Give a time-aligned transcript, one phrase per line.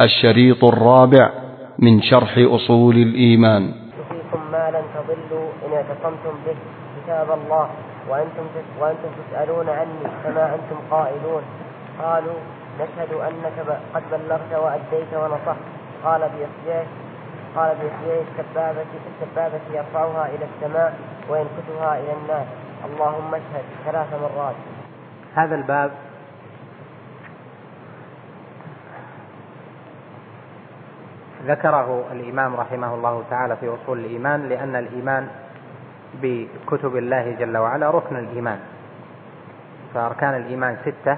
[0.00, 1.30] الشريط الرابع
[1.78, 3.62] من شرح أصول الإيمان.
[3.62, 6.56] يوصيكم ما لن تضلوا إن اعتصمتم به
[6.96, 7.68] كتاب الله
[8.08, 8.46] وأنتم
[8.80, 11.42] وأنتم تسألون عني كما أنتم قائلون؟
[12.02, 12.38] قالوا
[12.80, 15.64] نشهد أنك قد بلغت وأديت ونصحت.
[16.04, 16.86] قال بإصبعه
[17.56, 20.94] قال بإصبعه السبابة السبابة يرفعها إلى السماء
[21.30, 22.46] وينكتها إلى الناس.
[22.84, 24.54] اللهم اشهد ثلاث مرات.
[25.34, 25.90] هذا الباب
[31.46, 35.28] ذكره الإمام رحمه الله تعالى في أصول الإيمان لأن الإيمان
[36.22, 38.58] بكتب الله جل وعلا ركن الإيمان.
[39.94, 41.16] فأركان الإيمان ستة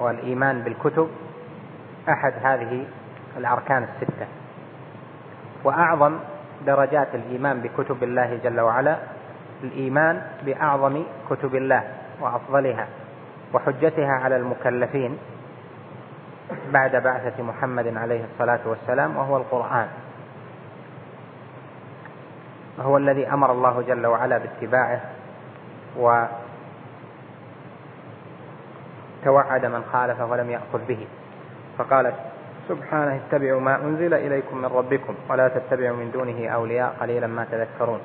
[0.00, 1.08] والإيمان بالكتب
[2.08, 2.84] أحد هذه
[3.36, 4.26] الأركان الستة.
[5.64, 6.18] وأعظم
[6.66, 8.96] درجات الإيمان بكتب الله جل وعلا
[9.64, 11.82] الإيمان بأعظم كتب الله
[12.20, 12.86] وأفضلها
[13.54, 15.18] وحجتها على المكلفين.
[16.72, 19.88] بعد بعثة محمد عليه الصلاة والسلام وهو القرآن.
[22.80, 25.00] هو الذي أمر الله جل وعلا باتباعه
[29.22, 31.06] وتوعد من خالفه ولم يأخذ به.
[31.78, 32.12] فقال
[32.68, 38.00] سبحانه اتبعوا ما أنزل إليكم من ربكم ولا تتبعوا من دونه أولياء قليلا ما تذكرون.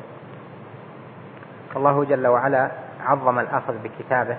[1.76, 2.72] الله جل وعلا
[3.06, 4.38] عظم الأخذ بكتابه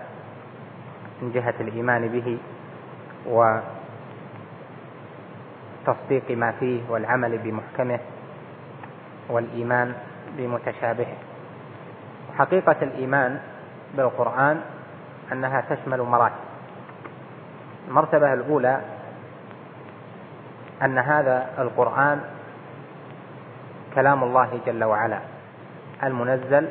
[1.22, 2.38] من جهة الإيمان به
[5.86, 8.00] وتصديق ما فيه والعمل بمحكمه
[9.28, 9.94] والإيمان
[10.36, 11.16] بمتشابهه.
[12.38, 13.40] حقيقة الإيمان
[13.94, 14.60] بالقرآن
[15.32, 16.46] أنها تشمل مراتب
[17.88, 18.80] المرتبة الأولى
[20.82, 22.20] أن هذا القرآن
[23.94, 25.18] كلام الله جل وعلا
[26.02, 26.68] المنزل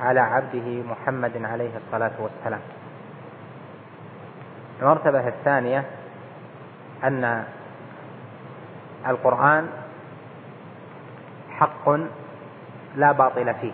[0.00, 2.60] على عبده محمد عليه الصلاة والسلام.
[4.82, 5.84] المرتبة الثانية
[7.04, 7.44] أن
[9.06, 9.68] القرآن
[11.50, 11.88] حق
[12.96, 13.72] لا باطل فيه.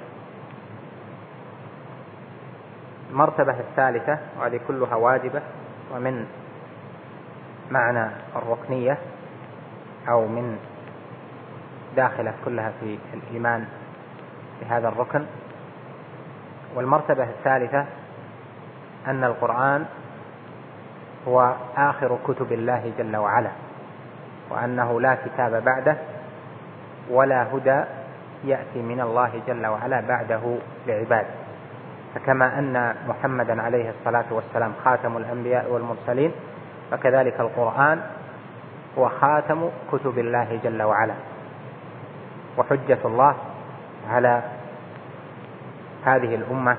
[3.11, 5.43] المرتبة الثالثة وهذه كلها واجبة
[5.95, 6.27] ومن
[7.71, 8.99] معنى الركنية
[10.09, 10.59] أو من
[11.97, 13.67] داخلة كلها في الإيمان
[14.61, 15.27] بهذا الركن.
[16.75, 17.87] والمرتبة الثالثة
[19.07, 19.87] أن القرآن
[21.29, 23.51] هو آخر كتب الله جل وعلا.
[24.51, 25.97] وأنه لا كتاب بعده
[27.11, 27.85] ولا هدى
[28.45, 30.41] يأتي من الله جل وعلا بعده
[30.87, 31.29] لعباده
[32.15, 36.33] فكما أن محمدا عليه الصلاة والسلام خاتم الأنبياء والمرسلين
[36.91, 38.01] فكذلك القرآن
[38.99, 41.15] هو خاتم كتب الله جل وعلا.
[42.59, 43.35] وحجة الله
[44.11, 44.43] على
[46.05, 46.77] هذه الأمة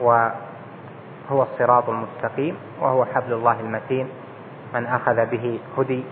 [0.00, 4.08] وهو الصراط المستقيم وهو حبل الله المتين
[4.74, 6.04] من أخذ به هدي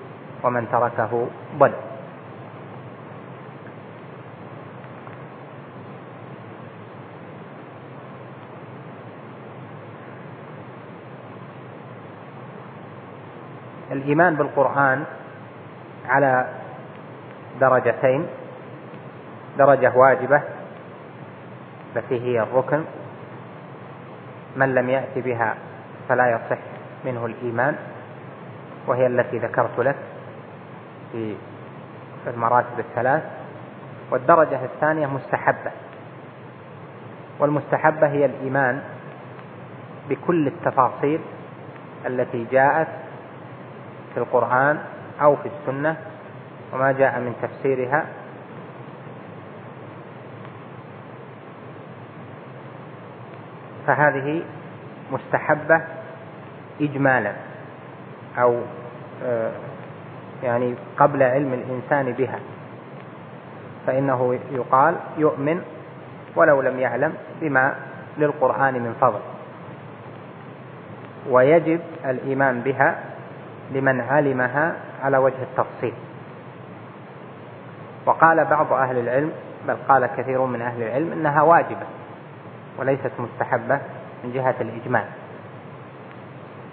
[0.44, 1.26] ومن تركه
[1.58, 1.72] ضل.
[13.92, 15.04] الإيمان بالقرآن
[16.08, 16.46] على
[17.60, 18.26] درجتين
[19.58, 20.42] درجة واجبة
[21.96, 22.84] التي هي الركن
[24.56, 25.54] من لم يأت بها
[26.08, 26.58] فلا يصح
[27.04, 27.76] منه الإيمان
[28.86, 29.96] وهي التي ذكرت لك
[31.12, 31.36] في
[32.26, 33.22] المراتب الثلاث
[34.10, 35.70] والدرجة الثانية مستحبة.
[37.38, 38.82] والمستحبة هي الإيمان
[40.08, 41.20] بكل التفاصيل
[42.06, 42.88] التي جاءت
[44.14, 44.78] في القرآن
[45.22, 45.96] أو في السنة
[46.72, 48.04] وما جاء من تفسيرها.
[53.86, 54.42] فهذه
[55.12, 55.80] مستحبة
[56.80, 57.32] إجمالا
[58.38, 58.60] أو
[60.42, 62.38] يعني قبل علم الإنسان بها.
[63.86, 65.62] فإنه يقال يؤمن
[66.36, 67.74] ولو لم يعلم بما
[68.18, 69.20] للقرآن من فضل.
[71.30, 72.98] ويجب الإيمان بها
[73.72, 75.94] لمن علمها على وجه التفصيل.
[78.06, 79.32] وقال بعض أهل العلم
[79.68, 81.86] بل قال كثير من أهل العلم إنها واجبة
[82.78, 83.80] وليست مستحبة
[84.24, 85.04] من جهة الإجمال.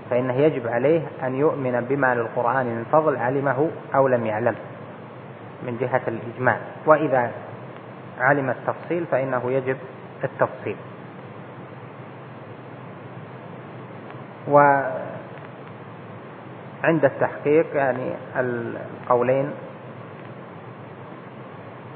[0.10, 4.56] فإنه يجب عليه أن يؤمن بما للقرآن من فضل علمه أو لم يعلم
[5.64, 7.32] من جهة الإجمال وإذا
[8.20, 9.78] علم التفصيل فإنه يجب
[10.24, 10.76] التفصيل.
[14.48, 14.96] وعند
[16.84, 19.52] التحقيق يعني القولين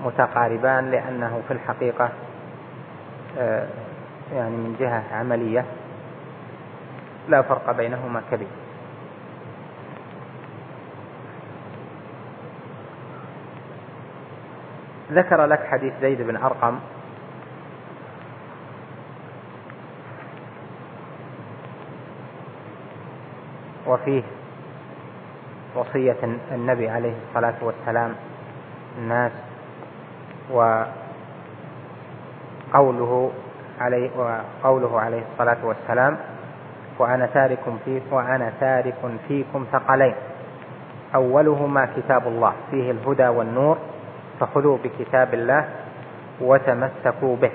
[0.05, 2.09] متقاربان لأنه في الحقيقة
[4.33, 5.65] يعني من جهة عملية.
[7.27, 8.47] لا فرق بينهما كبير.
[15.11, 16.79] ذكر لك حديث زيد بن أرقم.
[23.87, 24.23] وفيه
[25.75, 26.17] وصية
[26.51, 28.15] النبي عليه الصلاة والسلام
[28.97, 29.31] الناس
[32.71, 33.31] وقوله
[33.79, 36.17] عليه وقوله عليه الصلاة والسلام
[37.01, 38.95] وأنا تارك فيكم وأنا تارك
[39.27, 40.15] فيكم ثقلين.
[41.15, 43.77] أولهما كتاب الله فيه الهدى والنور
[44.39, 45.65] فخذوا بكتاب الله
[46.41, 47.51] وتمسكوا به.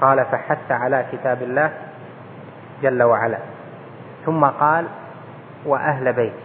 [0.00, 1.70] قال فحث على كتاب الله
[2.82, 3.38] جل وعلا.
[4.26, 4.86] ثم قال
[5.66, 6.44] وأهل بيتي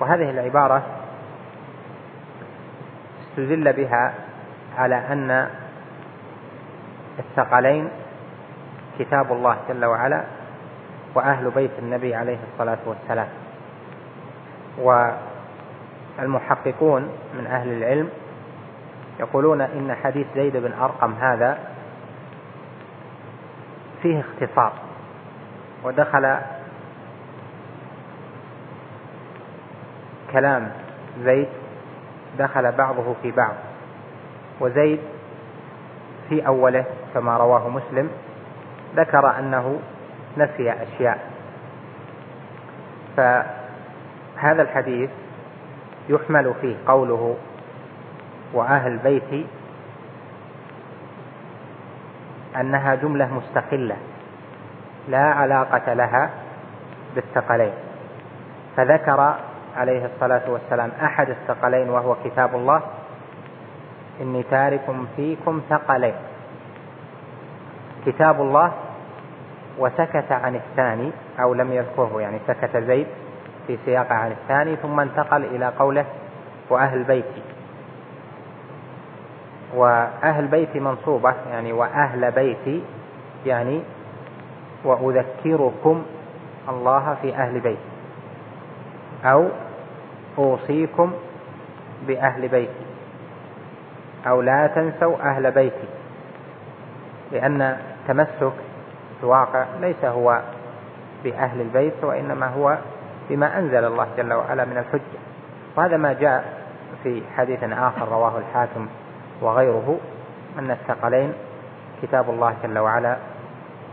[0.00, 0.82] وهذه العبارة
[3.30, 4.14] استدل بها
[4.78, 5.48] على أن
[7.18, 7.88] الثقلين
[8.98, 10.24] كتاب الله جل وعلا
[11.14, 13.28] وأهل بيت النبي عليه الصلاة والسلام.
[16.18, 17.02] والمحققون
[17.38, 18.10] من أهل العلم
[19.20, 21.58] يقولون إن حديث زيد بن أرقم هذا
[24.02, 24.72] فيه اختصار
[25.84, 26.36] ودخل
[30.32, 30.72] كلام
[31.24, 31.48] زيد
[32.38, 33.54] دخل بعضه في بعض
[34.60, 35.00] وزيد
[36.28, 38.10] في أوله كما رواه مسلم
[38.96, 39.78] ذكر أنه
[40.36, 41.18] نسي أشياء.
[43.16, 45.10] فهذا الحديث
[46.08, 47.36] يحمل فيه قوله
[48.54, 49.46] وأهل بيتي
[52.60, 53.96] أنها جملة مستقلة
[55.08, 56.30] لا علاقة لها
[57.14, 57.72] بالثقلين.
[58.76, 59.34] فذكر
[59.76, 62.82] عليه الصلاة والسلام أحد الثقلين وهو كتاب الله
[64.20, 66.14] إني تارك فيكم ثقلين.
[68.06, 68.72] كتاب الله
[69.78, 71.10] وسكت عن الثاني
[71.40, 73.06] أو لم يذكره يعني سكت زيد
[73.66, 76.04] في سياق عن الثاني ثم انتقل إلى قوله
[76.70, 77.42] وأهل بيتي.
[79.74, 82.82] وأهل بيتي منصوبة يعني وأهل بيتي
[83.46, 83.82] يعني
[84.84, 86.02] وأذكركم
[86.68, 87.92] الله في أهل بيتي
[89.24, 89.48] أو
[90.38, 91.12] أوصيكم
[92.06, 92.84] بأهل بيتي
[94.26, 95.88] أو لا تنسوا أهل بيتي
[97.32, 97.76] لأن
[98.08, 98.52] تمسك
[99.22, 100.40] الواقع ليس هو
[101.24, 102.78] بأهل البيت وإنما هو
[103.30, 105.20] بما أنزل الله جل وعلا من الحجة.
[105.76, 106.44] وهذا ما جاء
[107.02, 108.86] في حديث آخر رواه الحاكم
[109.40, 109.98] وغيره
[110.58, 111.32] أن الثقلين
[112.02, 113.16] كتاب الله جل وعلا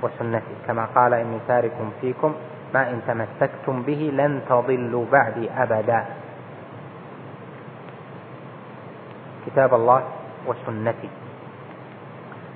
[0.02, 0.56] وسنته.
[0.68, 1.72] كما قال إني تارك
[2.02, 2.36] فيكم
[2.74, 6.06] ما إن تمسكتم به لن تضلوا بعدي أبدا.
[9.46, 10.04] كتاب الله
[10.48, 11.10] وسنتي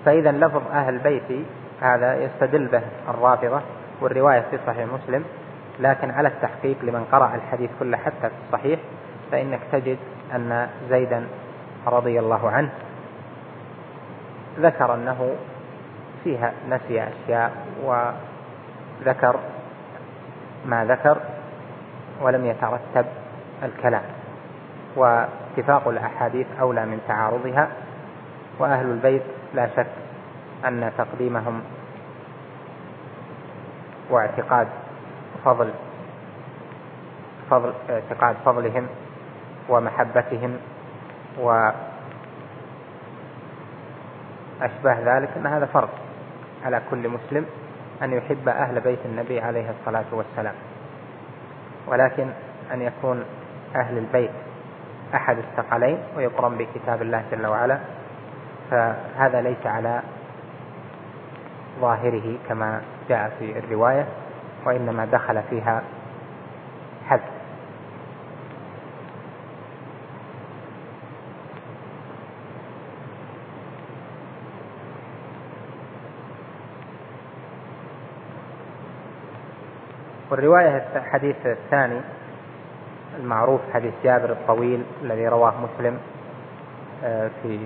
[0.06, 1.46] فإذا لفظ أهل بيتي
[1.84, 3.62] هذا يستدل به الرافضة
[4.02, 5.24] والرواية في صحيح مسلم
[5.80, 8.80] لكن على التحقيق لمن قرأ الحديث كله حتى في الصحيح
[9.32, 9.98] فإنك تجد
[10.36, 11.28] أن زيدا
[11.88, 12.70] رضي الله عنه
[14.60, 15.36] ذكر أنه
[16.24, 17.52] فيها نسي أشياء
[17.84, 19.40] وذكر
[20.66, 21.18] ما ذكر
[22.22, 23.06] ولم يترتب
[23.64, 24.04] الكلام.
[24.96, 27.68] واتفاق الأحاديث أولى من تعارضها
[28.60, 29.88] وأهل البيت لا شك
[30.66, 31.62] أن تقديمهم
[34.14, 34.68] واعتقاد
[35.46, 35.74] فضل
[37.50, 38.88] فضل اعتقاد فضلهم
[39.70, 40.58] ومحبتهم
[41.40, 41.78] وأشباه
[45.18, 45.90] ذلك أن هذا فرض
[46.66, 47.46] على كل مسلم
[48.04, 50.56] أن يحب أهل بيت النبي عليه الصلاة والسلام.
[51.88, 52.28] ولكن
[52.74, 53.24] أن يكون
[53.76, 54.32] أهل البيت
[55.16, 57.80] أحد الثقلين ويقرن بكتاب الله جل وعلا
[58.72, 60.02] فهذا ليس على
[61.82, 64.06] ظاهره كما جاء في الرواية
[64.66, 65.84] وإنما دخل فيها
[67.06, 67.44] حذف
[80.32, 82.02] والرواية الحديث الثاني
[83.20, 85.98] المعروف حديث جابر الطويل الذي رواه مسلم
[87.04, 87.60] آه، في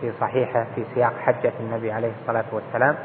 [0.00, 2.96] في صحيحة في سياق حجة النبي عليه الصلاة والسلام.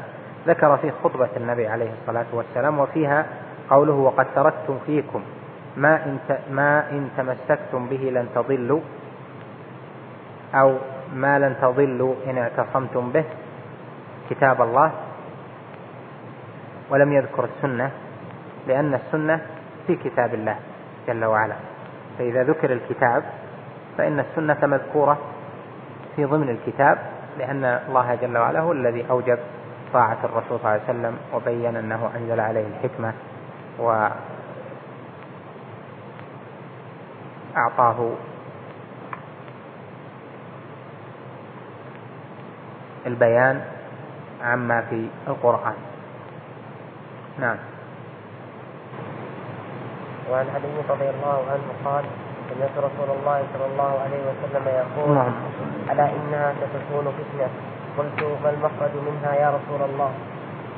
[0.46, 3.26] ذكر فيه خطبة النبي عليه الصلاة والسلام وفيها
[3.70, 5.22] قوله وقد تركتم فيكم
[5.76, 6.18] ما إن
[6.50, 8.80] ما إن تمسكتم به لن تضلوا
[10.54, 10.76] أو
[11.14, 13.24] ما لن تضلوا إن اعتصمتم به
[14.30, 14.92] كتاب الله
[16.90, 17.90] ولم يذكر السنة
[18.68, 19.40] لأن السنة
[19.86, 20.56] في كتاب الله
[21.08, 21.54] جل وعلا.
[22.18, 23.22] فإذا ذكر الكتاب
[23.98, 25.18] فإن السنة مذكورة
[26.16, 26.98] في ضمن الكتاب
[27.38, 29.38] لأن الله جل وعلا هو الذي أوجب
[29.92, 33.12] طاعة الرسول صلى الله عليه وسلم وبين أنه أنزل عليه الحكمة
[37.54, 38.12] وأعطاه
[43.06, 43.64] البيان
[44.42, 45.74] عما في القرآن.
[47.38, 47.56] نعم.
[50.30, 52.04] وعن علي رضي الله عنه قال
[52.50, 55.32] سمعت رسول الله صلى الله عليه وسلم يقول نعم.
[55.90, 57.48] ألا إنها ستكون فتنة؟
[57.98, 60.10] قلت ما المخرج منها يا رسول الله؟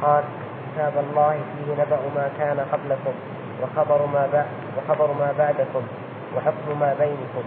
[0.03, 0.25] قال
[0.67, 3.15] كتاب الله فيه نبأ ما كان قبلكم
[3.63, 4.47] وخبر ما بعد
[4.77, 5.83] وخبر ما بعدكم
[6.37, 7.45] وحكم ما بينكم.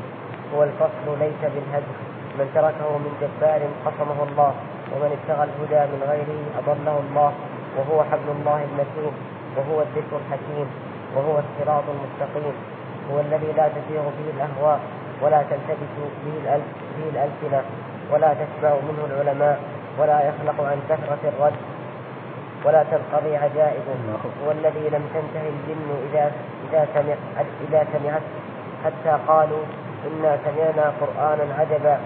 [0.56, 1.98] هو الفصل ليس بالهدف
[2.38, 4.53] من تركه من جبار قصمه الله
[4.92, 7.32] ومن ابتغى الهدى من غيره أضله الله.
[7.77, 9.13] وهو حبل الله المتين
[9.58, 10.68] وهو الذكر الحكيم
[11.15, 12.56] وهو الصراط المستقيم.
[13.12, 14.80] هو الذي لا تسيغ به الأهواء
[15.22, 15.92] ولا تلتبس
[16.25, 16.62] به
[16.98, 17.63] به الألسنة.
[18.12, 19.60] ولا تشبع منه العلماء
[20.00, 21.53] ولا يخلق عن كثرة الرد
[22.65, 23.95] ولا تنقضي عجائبه
[24.45, 26.31] هو الذي لم تنتهي الجن إذا
[26.69, 27.15] إذا سمع
[27.69, 28.22] إذا سمعت
[28.86, 29.63] حتى قالوا
[30.07, 31.98] إنا سمعنا قرآنا عجبا.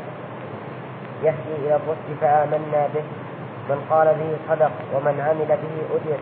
[1.24, 3.04] يهدي إلى الرشد فآمنا به.
[3.70, 6.20] من قال به صدق ومن عمل به أجر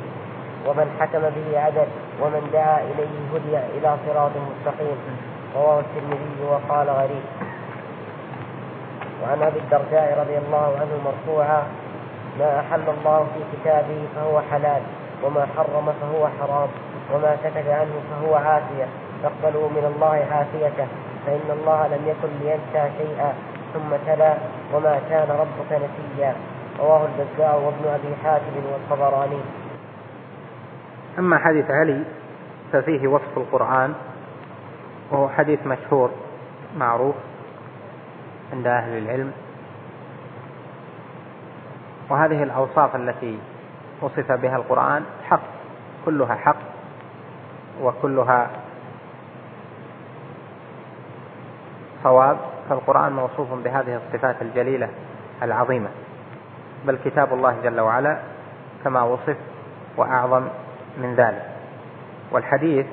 [0.68, 1.88] ومن حكم به عدل
[2.22, 4.98] ومن دعا إليه هدي إلى صراط مستقيم.
[5.56, 7.45] رواه الترمذي وقال غريب.
[9.24, 11.64] وعن أبي الدرداء رضي الله عنه مرفوعا
[12.40, 14.82] ما أحل الله في كتابه فهو حلال
[15.24, 16.70] وما حرم فهو حرام
[17.14, 18.88] وما سكت عنه فهو عافية
[19.24, 20.88] فاقبلوا من الله عافيته
[21.26, 23.34] فإن الله لم يكن لينسى شيئا
[23.74, 24.34] ثم تلا
[24.74, 26.36] وما كان ربك نسيا.
[26.80, 29.40] رواه البزار وابن أبي حاتم والطبراني.
[31.20, 32.04] أما حديث علي
[32.74, 33.94] ففيه وصف القرآن
[35.12, 36.12] وهو حديث مشهور
[36.78, 37.16] معروف
[38.56, 39.32] عند أهل العلم.
[42.10, 43.40] وهذه الأوصاف التي
[44.02, 45.42] وصف بها القرآن حق
[46.06, 46.58] كلها حق
[47.82, 48.50] وكلها
[52.04, 52.38] صواب
[52.70, 54.90] فالقرآن موصوف بهذه الصفات الجليلة
[55.44, 55.90] العظيمة.
[56.86, 58.20] بل كتاب الله جل وعلا
[58.84, 59.38] كما وصف
[59.98, 60.48] وأعظم
[60.98, 61.46] من ذلك.
[62.32, 62.86] والحديث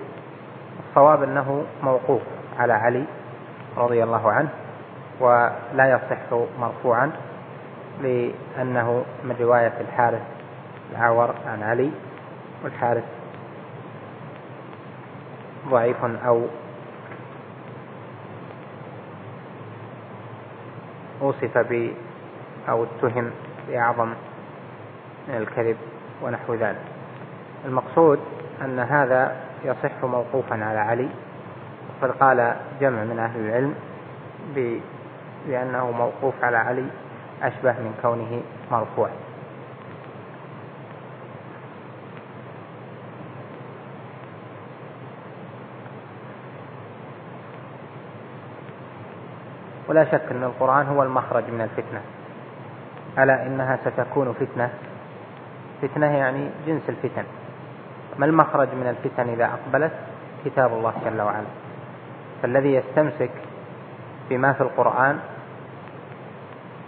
[0.88, 2.22] الصواب أنه موقوف
[2.58, 3.04] على علي
[3.76, 4.61] رضي الله عنه.
[5.22, 7.12] ولا يصح مرفوعا
[8.00, 10.22] لأنه من رواية الحارث
[10.92, 11.90] العور عن علي
[12.64, 13.04] والحارث
[15.68, 16.46] ضعيف أو
[21.20, 21.90] وصف ب
[22.68, 23.30] أو اتهم
[23.68, 24.08] بأعظم
[25.28, 25.76] من الكذب
[26.22, 26.82] ونحو ذلك.
[27.64, 28.20] المقصود
[28.62, 31.08] أن هذا يصح موقوفا على علي
[32.02, 33.74] وقد قال جمع من أهل العلم
[35.46, 36.86] بأنه موقوف على علي
[37.42, 39.08] أشبه من كونه مرفوع.
[49.88, 52.00] ولا شك أن القرآن هو المخرج من الفتنة.
[53.18, 54.70] ألا إنها ستكون فتنة؟
[55.82, 57.24] فتنة يعني جنس الفتن.
[58.18, 59.92] ما المخرج من الفتن إذا أقبلت؟
[60.44, 61.46] كتاب الله جل وعلا.
[62.42, 63.30] فالذي يستمسك
[64.30, 65.20] بما في القرآن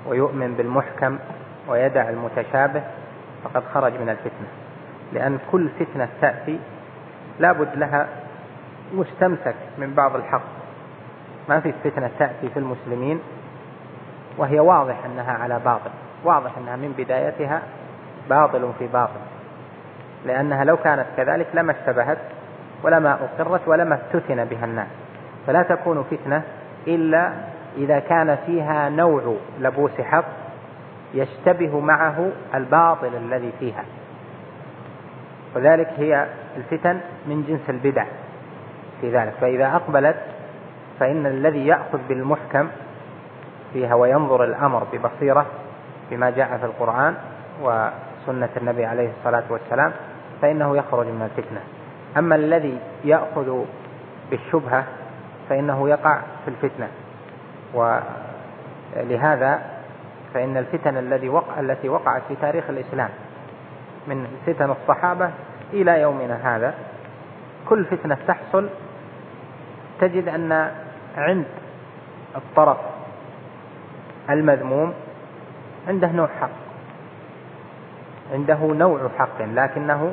[0.06, 1.18] ويؤمن بالمحكم
[1.68, 2.82] ويدع المتشابه
[3.44, 4.48] فقد خرج من الفتنة.
[5.12, 6.58] لأن كل فتنة تأتي
[7.40, 8.08] لابد لها
[8.92, 10.42] مستمسك من بعض الحق.
[11.48, 13.20] ما في فتنة تأتي في المسلمين
[14.38, 15.90] وهي واضح أنها على باطل
[16.24, 17.62] واضح أنها من بدايتها
[18.30, 19.20] باطل في باطل.
[20.26, 22.18] لأنها لو كانت كذلك لما اشتبهت
[22.82, 24.88] ولما أقرت ولما افتتن بها الناس.
[25.46, 26.42] فلا تكون فتنة
[26.86, 27.32] إلا
[27.76, 30.24] إذا كان فيها نوع لبوس حق
[31.14, 33.84] يشتبه معه الباطل الذي فيها.
[35.56, 36.26] وذلك هي
[36.56, 38.04] الفتن من جنس البدع
[39.00, 39.32] في ذلك.
[39.40, 40.16] فإذا أقبلت
[41.00, 42.68] فإن الذي يأخذ بالمحكم
[43.72, 45.46] فيها وينظر الأمر ببصيرة
[46.10, 47.14] بما جاء في القرآن
[47.62, 49.92] وسنة النبي عليه الصلاة والسلام
[50.42, 51.60] فإنه يخرج من الفتنة.
[52.18, 53.64] أما الذي يأخذ
[54.30, 54.84] بالشبهة
[55.48, 56.88] فإنه يقع في الفتنة.
[57.74, 59.62] ولهذا
[60.34, 63.10] فإن الفتن الذي وقع التي وقعت في تاريخ الإسلام
[64.06, 65.30] من فتن الصحابة
[65.72, 66.74] إلى يومنا هذا
[67.68, 68.68] كل فتنة تحصل
[70.00, 70.70] تجد أن
[71.16, 71.44] عند
[72.36, 72.76] الطرف
[74.30, 74.94] المذموم
[75.88, 76.50] عنده نوع حق
[78.32, 80.12] عنده نوع حق لكنه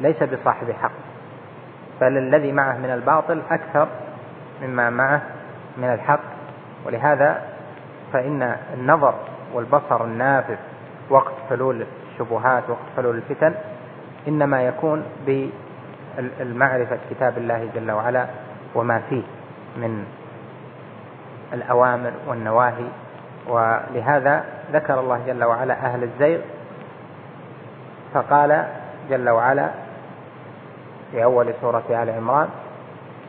[0.00, 0.92] ليس بصاحب حق
[2.00, 3.88] بل الذي معه من الباطل أكثر
[4.62, 5.22] مما معه
[5.76, 6.35] من الحق.
[6.86, 7.42] ولهذا
[8.12, 9.14] فإن النظر
[9.54, 10.56] والبصر النافذ
[11.10, 13.54] وقت حلول الشبهات وقت حلول الفتن
[14.28, 18.26] إنما يكون بالمعرفة كتاب الله جل وعلا
[18.74, 19.22] وما فيه
[19.76, 20.04] من
[21.52, 22.86] الأوامر والنواهي.
[23.48, 26.40] ولهذا ذكر الله جل وعلا أهل الزيغ
[28.14, 28.66] فقال
[29.10, 29.70] جل وعلا
[31.12, 32.48] في أول سورة آل عمران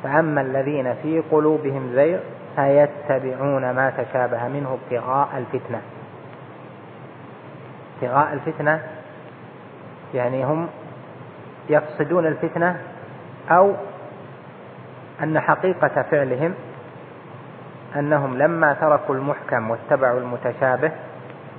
[0.04, 2.20] فأما الذين في قلوبهم زيغ
[2.58, 5.82] فيتبعون ما تشابه منه ابتغاء الفتنة.
[7.96, 8.82] ابتغاء الفتنة
[10.14, 10.68] يعني هم
[11.70, 12.80] يقصدون الفتنة
[13.52, 13.74] أو
[15.24, 16.54] أن حقيقة فعلهم
[17.96, 20.92] أنهم لما تركوا المحكم واتبعوا المتشابه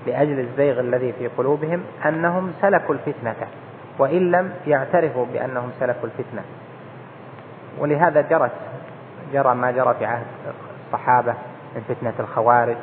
[0.06, 3.34] لأجل الزيغ الذي في قلوبهم أنهم سلكوا الفتنة
[3.98, 6.42] وإن لم يعترفوا بأنهم سلكوا الفتنة.
[7.78, 8.52] ولهذا جرت
[9.32, 10.26] جرى ما جرى في عهد
[10.88, 11.34] الصحابة
[11.74, 12.76] من فتنة الخوارج.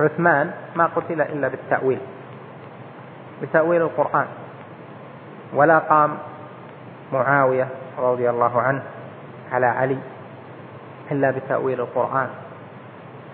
[0.00, 1.98] عثمان ما قتل إلا بالتأويل
[3.42, 4.26] بتأويل القرآن.
[5.54, 6.18] ولا قام
[7.12, 8.82] معاوية رضي الله عنه
[9.52, 9.98] على علي
[11.10, 12.28] إلا بتأويل القرآن.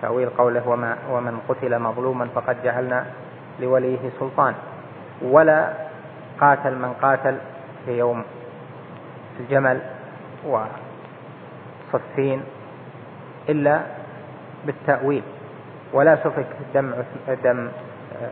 [0.01, 3.05] تأويل قوله وما ومن قتل مظلوما فقد جعلنا
[3.59, 4.53] لوليه سلطان.
[5.21, 5.73] ولا
[6.41, 7.37] قاتل من قاتل
[7.85, 8.23] في يوم
[9.39, 9.81] الجمل
[11.93, 12.43] وصفين
[13.49, 13.81] إلا
[14.65, 15.23] بالتأويل.
[15.93, 16.93] ولا سفك دم
[17.43, 17.69] دم
[18.21, 18.29] آه،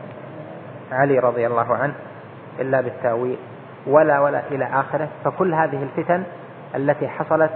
[0.94, 1.94] علي رضي الله عنه
[2.60, 3.38] إلا بالتأويل
[3.86, 5.08] ولا ولا إلى آخره.
[5.24, 6.22] فكل هذه الفتن
[6.74, 7.50] التي حصلت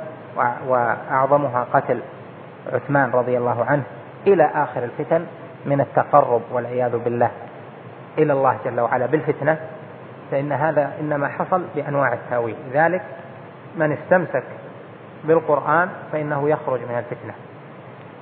[0.66, 2.00] وأعظمها قتل
[2.72, 3.82] عثمان رضي الله عنه
[4.26, 5.26] إلى آخر الفتن
[5.66, 7.30] من التقرب والعياذ بالله
[8.18, 9.58] إلى الله جل وعلا بالفتنة
[10.30, 12.56] فإن هذا إنما حصل بأنواع التأويل.
[12.72, 13.02] لذلك
[13.76, 14.44] من استمسك
[15.24, 17.34] بالقرآن فإنه يخرج من الفتنة.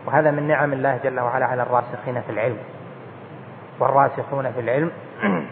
[0.06, 2.58] وهذا من نعم الله جل وعلا على الراسخين في العلم.
[3.80, 4.90] والراسخون في العلم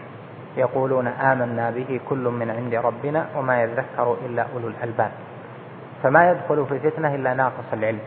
[0.57, 5.11] يقولون آمنا به كل من عند ربنا وما يذكر إلا أولو الألباب.
[6.03, 7.99] فما يدخل في الفتنة إلا ناقص العلم.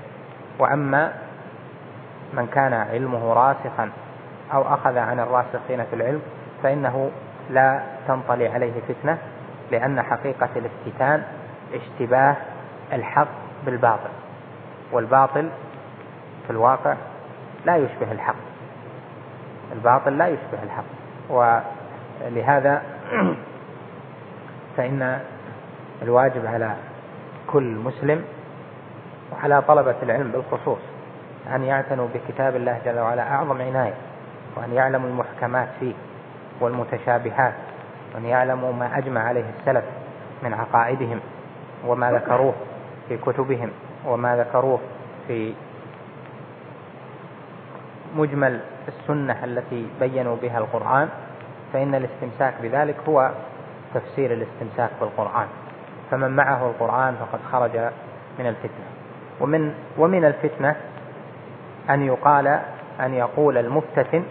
[0.59, 1.13] وأما
[2.33, 3.91] من كان علمه راسخا
[4.53, 6.23] أو أخذ عن الراسخين في العلم
[6.63, 7.11] فإنه
[7.51, 9.19] لا تنطلي عليه فتنة
[9.71, 11.23] لأن حقيقة الافتتان
[11.75, 12.37] اشتباه
[12.95, 13.29] الحق
[13.67, 14.11] بالباطل
[14.93, 15.51] والباطل
[16.47, 16.95] في الواقع
[17.67, 18.35] لا يشبه الحق
[19.73, 20.85] الباطل لا يشبه الحق
[21.29, 22.83] ولهذا
[24.77, 25.21] فإن
[26.03, 26.75] الواجب على
[27.47, 28.25] كل مسلم
[29.33, 30.79] وعلى طلبة العلم بالخصوص
[31.55, 33.95] أن يعتنوا بكتاب الله جل وعلا أعظم عناية
[34.57, 35.95] وأن يعلموا المحكمات فيه
[36.61, 37.55] والمتشابهات
[38.15, 39.85] وأن يعلموا ما أجمع عليه السلف
[40.43, 41.21] من عقائدهم
[41.87, 42.55] وما ذكروه
[43.09, 43.71] في كتبهم
[44.07, 44.81] وما ذكروه
[45.29, 45.55] في
[48.17, 51.09] مجمل السنة التي بينوا بها القرآن
[51.73, 53.31] فإن الاستمساك بذلك هو
[53.95, 55.47] تفسير الاستمساك بالقرآن.
[56.11, 57.77] فمن معه القرآن فقد خرج
[58.39, 58.87] من الفتنة.
[59.41, 60.77] ومن ومن الفتنة
[61.91, 62.47] أن يقال
[63.01, 64.25] أن يقول المفتتن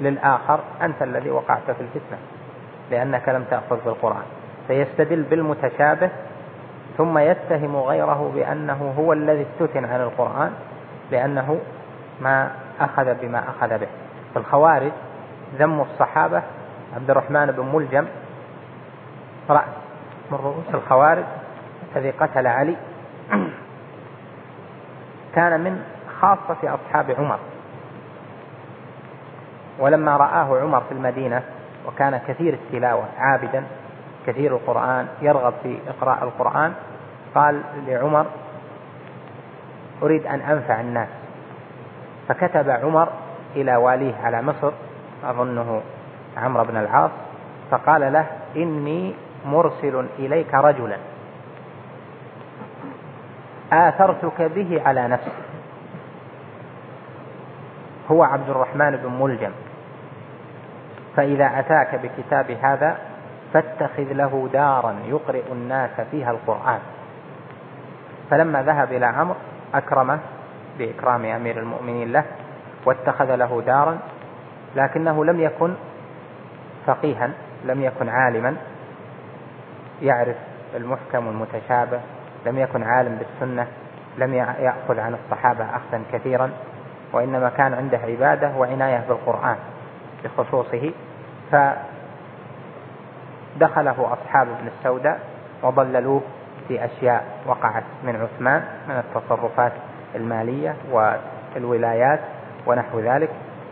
[0.00, 2.18] للآخر أنت الذي وقعت في الفتنة
[2.90, 4.24] لأنك لم تأخذ بالقرآن.
[4.68, 6.10] فيستدل بالمتشابه
[6.96, 10.52] ثم يتهم غيره بأنه هو الذي افتتن عن القرآن
[11.10, 11.58] لأنه
[12.20, 13.86] ما أخذ بما أخذ به.
[14.34, 14.92] فالخوارج
[15.58, 16.42] ذم الصحابة
[16.96, 18.06] عبد الرحمن بن ملجم
[19.50, 19.68] رأس.
[20.30, 21.24] من رؤوس الخوارج
[21.96, 22.76] الذي قتل علي.
[25.34, 25.82] كان من
[26.20, 27.38] خاصة أصحاب عمر.
[29.78, 31.42] ولما رآه عمر في المدينة
[31.86, 33.64] وكان كثير التلاوة عابدا
[34.26, 36.72] كثير القرآن يرغب في إقراء القرآن.
[37.34, 38.26] قال لعمر
[40.02, 41.08] أريد أن أنفع الناس.
[42.28, 43.08] فكتب عمر
[43.56, 44.72] إلى واليه على مصر
[45.24, 45.82] أظنه
[46.36, 47.10] عمرو بن العاص
[47.70, 49.14] فقال له إني
[49.46, 50.96] مرسل إليك رجلا.
[53.72, 55.30] آثرتك به على نفسي.
[58.10, 59.52] هو عبد الرحمن بن ملجم.
[61.16, 62.98] فإذا أتاك بكتاب هذا
[63.52, 66.78] فاتخذ له دارا يقرئ الناس فيها القرآن.
[68.30, 69.36] فلما ذهب إلى عمرو
[69.74, 70.18] أكرمه
[70.78, 72.24] بإكرام أمير المؤمنين له
[72.86, 73.98] واتخذ له دارا
[74.76, 75.74] لكنه لم يكن
[76.86, 77.30] فقيها
[77.64, 78.56] لم يكن عالما.
[80.02, 80.36] يعرف
[80.76, 82.00] المحكم والمتشابه
[82.46, 83.66] لم يكن عالم بالسنة
[84.18, 86.50] لم يأخذ عن الصحابة أخذا كثيرا
[87.12, 89.56] وإنما كان عنده عبادة وعناية بالقرآن
[90.24, 90.92] بخصوصه.
[93.56, 95.20] فدخله أصحاب ابن السوداء
[95.62, 96.22] وضللوه
[96.68, 99.72] في أشياء وقعت من عثمان من التصرفات
[100.14, 102.20] المالية والولايات
[102.66, 103.30] ونحو ذلك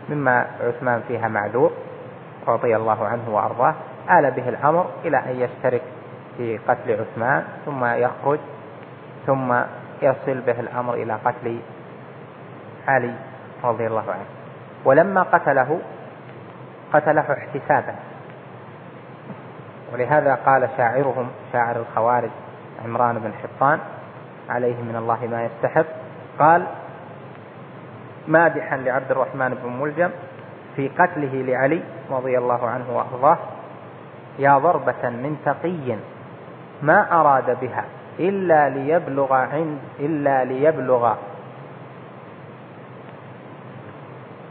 [0.09, 1.71] مما عثمان فيها معذور
[2.47, 3.75] رضي الله عنه وأرضاه.
[4.09, 5.81] آل به الأمر إلى أن يشترك
[6.37, 8.39] في قتل عثمان ثم يخرج
[9.25, 9.53] ثم
[10.01, 11.59] يصل به الأمر إلى قتل
[12.87, 13.13] علي
[13.63, 14.25] رضي الله عنه.
[14.85, 15.79] ولما قتله
[16.93, 17.95] قتله احتسابا.
[19.93, 22.29] ولهذا قال شاعرهم شاعر الخوارج
[22.85, 23.79] عمران بن حطان
[24.49, 25.85] عليه من الله ما يستحق
[26.39, 26.65] قال
[28.27, 30.09] مادحا لعبد الرحمن بن ملجم
[30.75, 33.37] في قتله لعلي رضي الله عنه وأرضاه
[34.39, 35.97] يا ضربة من تقي
[36.81, 37.85] ما أراد بها
[38.19, 41.13] إلا ليبلغ عند إلا ليبلغ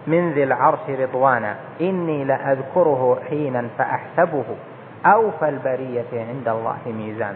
[0.07, 4.45] من ذي العرش رضوانا إني لأذكره حينا فأحسبه
[5.07, 7.35] أوفى البرية عند الله ميزان.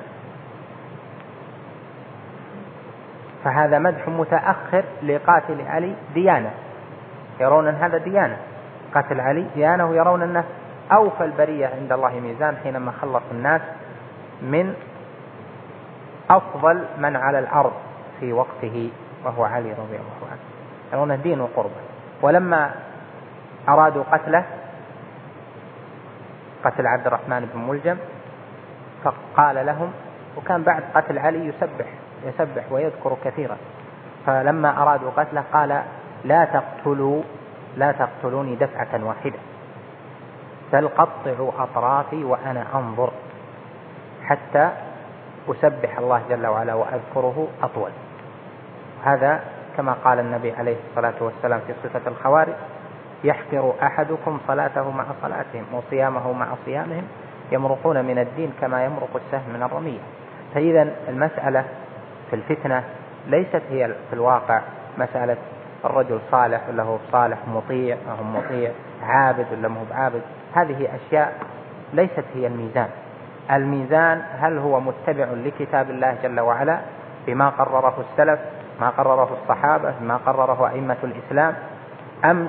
[3.44, 6.50] فهذا مدح متأخر لقاتل علي ديانة.
[7.40, 8.36] يرون أن هذا ديانة.
[8.94, 10.44] قتل علي ديانة ويرون أنه
[10.92, 13.60] أوفى البرية عند الله ميزان حينما خلص الناس
[14.42, 14.74] من
[16.30, 17.72] أفضل من على الأرض
[18.20, 18.90] في وقته
[19.24, 20.40] وهو علي رضي الله عنه.
[20.92, 21.80] يرونه دين وقربة.
[22.22, 22.70] ولما
[23.68, 24.44] أرادوا قتله
[26.64, 27.96] قتل عبد الرحمن بن ملجم
[29.04, 29.92] فقال لهم
[30.36, 31.86] وكان بعد قتل علي يسبح
[32.24, 33.56] يسبح ويذكر كثيرا.
[34.26, 35.82] فلما أرادوا قتله قال
[36.24, 37.22] لا تقتلوا
[37.76, 39.38] لا تقتلوني دفعة واحدة
[40.72, 43.12] بل قطعوا أطرافي وأنا أنظر
[44.24, 44.70] حتى
[45.48, 47.90] أسبح الله جل وعلا وأذكره أطول.
[49.04, 49.40] هذا
[49.76, 52.54] كما قال النبي عليه الصلاة والسلام في صفة الخوارج.
[53.24, 57.02] يحقر أحدكم صلاته مع صلاتهم وصيامه مع صيامهم
[57.52, 59.98] يمرقون من الدين كما يمرق السهم من الرمية.
[60.54, 61.64] فإذا المسألة
[62.30, 62.84] في الفتنة
[63.26, 64.60] ليست هي في الواقع
[64.98, 65.36] مسألة
[65.84, 68.70] الرجل صالح ولا هو صالح مطيع أو مطيع
[69.02, 70.22] عابد ولا مو بعابد
[70.54, 71.32] هذه أشياء
[71.92, 72.88] ليست هي الميزان.
[73.50, 76.80] الميزان هل هو متبع لكتاب الله جل وعلا
[77.26, 78.40] بما قرره السلف
[78.80, 81.54] ما قرره الصحابة ما قرره أئمة الإسلام
[82.24, 82.48] أم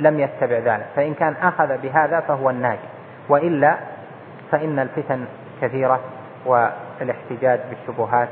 [0.00, 0.86] لم يتبع ذلك.
[0.96, 2.88] فإن كان أخذ بهذا فهو الناجي.
[3.28, 3.76] وإلا
[4.50, 5.24] فإن الفتن
[5.62, 6.00] كثيرة
[6.46, 8.28] والاحتجاج بالشبهات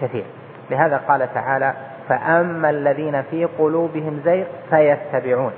[0.00, 0.24] كثير.
[0.70, 1.74] لهذا قال تعالى
[2.08, 5.52] فأما الذين في قلوبهم زيغ فيتبعون.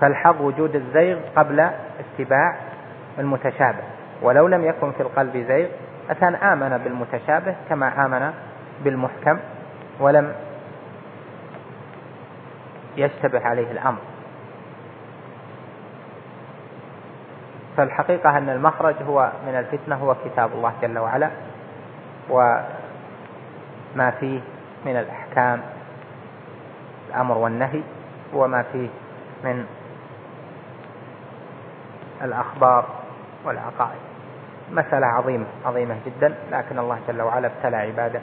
[0.00, 1.60] فالحظ وجود الزيغ قبل
[2.00, 2.56] اتباع
[3.18, 3.82] المتشابه.
[4.22, 5.68] ولو لم يكن في القلب زيغ
[6.10, 8.32] أكان آمن بالمتشابه كما آمن
[8.84, 9.38] بالمحكم
[10.00, 10.32] ولم
[12.96, 13.98] يشتبه عليه الأمر.
[17.76, 21.30] فالحقيقة أن المخرج هو من الفتنة هو كتاب الله جل وعلا
[22.30, 24.40] وما فيه
[24.86, 25.60] من الأحكام
[27.08, 27.82] الأمر والنهي
[28.34, 28.88] وما فيه
[29.44, 29.66] من
[32.22, 32.84] الأخبار
[33.44, 34.00] والعقائد.
[34.72, 38.20] مسألة عظيمة عظيمة جدا لكن الله جل وعلا ابتلى عباده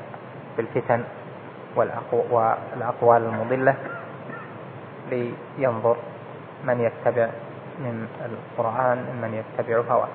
[0.58, 1.04] بالفتن
[1.76, 3.76] والأقوال المضلة
[5.12, 5.98] لينظر
[6.64, 7.30] من يتبع
[7.80, 10.08] من القرآن من يتبع هواه.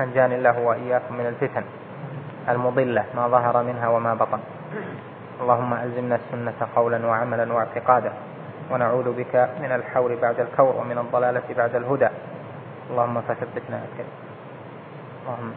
[0.00, 1.64] أنجاني الله وإياكم من الفتن
[2.48, 4.40] المضلة ما ظهر منها وما بطن.
[5.40, 8.12] اللهم ألزمنا السنة قولا وعملا واعتقادا
[8.70, 12.08] ونعوذ بك من الحور بعد الكور ومن الضلالة بعد الهدى.
[12.90, 14.04] اللهم فثبتنا يا
[15.26, 15.52] اللهم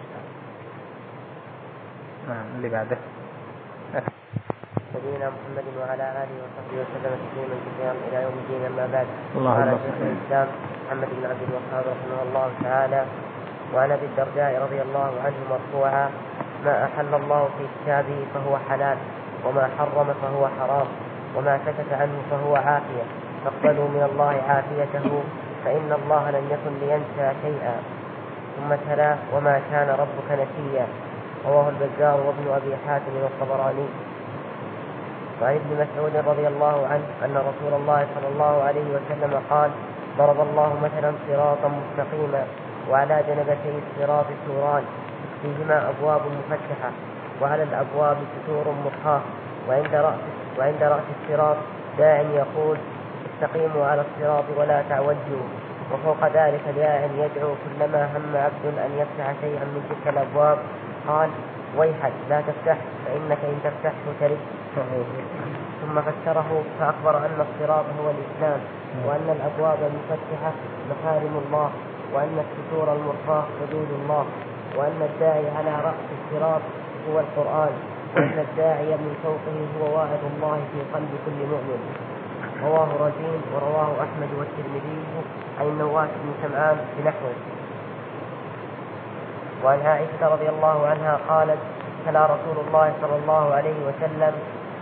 [2.29, 2.97] نعم اللي بعده.
[4.95, 9.07] نبينا محمد وعلى آله وصحبه وسلم تسليما كثيرا إلى يوم الدين أما بعد.
[9.36, 10.47] اللهم قال شيخ الإسلام
[10.86, 13.05] محمد بن عبد الوهاب رحمه الله تعالى
[13.73, 16.10] وعن أبي الدرداء رضي الله عنه مرفوعا
[16.65, 18.97] ما أحل الله في كتابه فهو حلال
[19.45, 20.88] وما حرم فهو حرام
[21.36, 23.05] وما سكت عنه فهو عافية
[23.43, 25.23] فاقبلوا من الله عافيته
[25.65, 27.75] فإن الله لم يكن لينسى شيئا
[28.55, 30.86] ثم تلا وما كان ربك نسيا.
[31.47, 33.88] رواه البزار وابن أبي حاتم والطبراني.
[35.41, 39.71] وعن ابن مسعود رضي الله عنه أن رسول الله صلى الله عليه وسلم قال
[40.17, 42.43] ضرب الله مثلا صراطا مستقيما
[42.89, 44.84] وعلى جنبتي الصراط سوران.
[45.41, 46.91] فيهما أبواب مفتحة
[47.41, 49.21] وعلى الأبواب ستور مرخاه
[49.69, 50.21] وعند راس
[50.60, 51.58] وعند رأس الصراط
[51.97, 52.77] داع يقول
[53.34, 55.45] استقيموا على الصراط ولا تعوجوا.
[55.93, 60.58] وفوق ذلك داع يدعو كلما هم عبد أن يفتح شيئا من تلك الأبواب.
[61.07, 61.29] قال
[61.77, 64.37] ويحك لا تفتح فإنك إن تفتحه ترد
[65.81, 68.59] ثم فسره فأخبر أن الصراط هو الإسلام
[69.05, 70.51] وأن الأبواب المفتحة
[70.91, 71.69] محارم الله
[72.13, 74.25] وأن الستور المرخاة حدود الله
[74.77, 76.61] وأن الداعي على رأس الصراط
[77.09, 77.73] هو القرآن
[78.15, 81.81] وأن الداعي من فوقه هو واعظ الله في قلب كل مؤمن.
[82.63, 84.99] رواه رزين ورواه أحمد والترمذي
[85.59, 87.61] عن النواس بن سمعان بنحوه.
[89.63, 91.58] وعن عائشة رضي الله عنها قالت
[92.06, 94.34] تلا رسول الله صلى الله عليه وسلم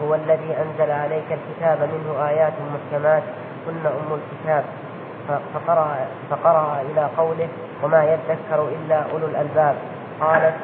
[0.04, 3.24] هو الذي أنزل عليك الكتاب منه آيات محكمات
[3.65, 4.63] كن أم الكتاب؟
[5.54, 5.96] فقرأ,
[6.30, 7.48] فقرأ إلى قوله
[7.84, 9.76] وما يذكر إلا أولو الألباب.
[10.22, 10.56] قالت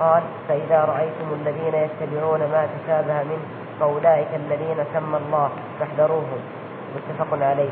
[0.00, 3.44] قال فإذا رأيتم الذين يتبعون ما تشابه منه
[3.80, 6.40] فأولئك الذين سمى الله فاحذروهم
[6.96, 7.70] متفق عليه.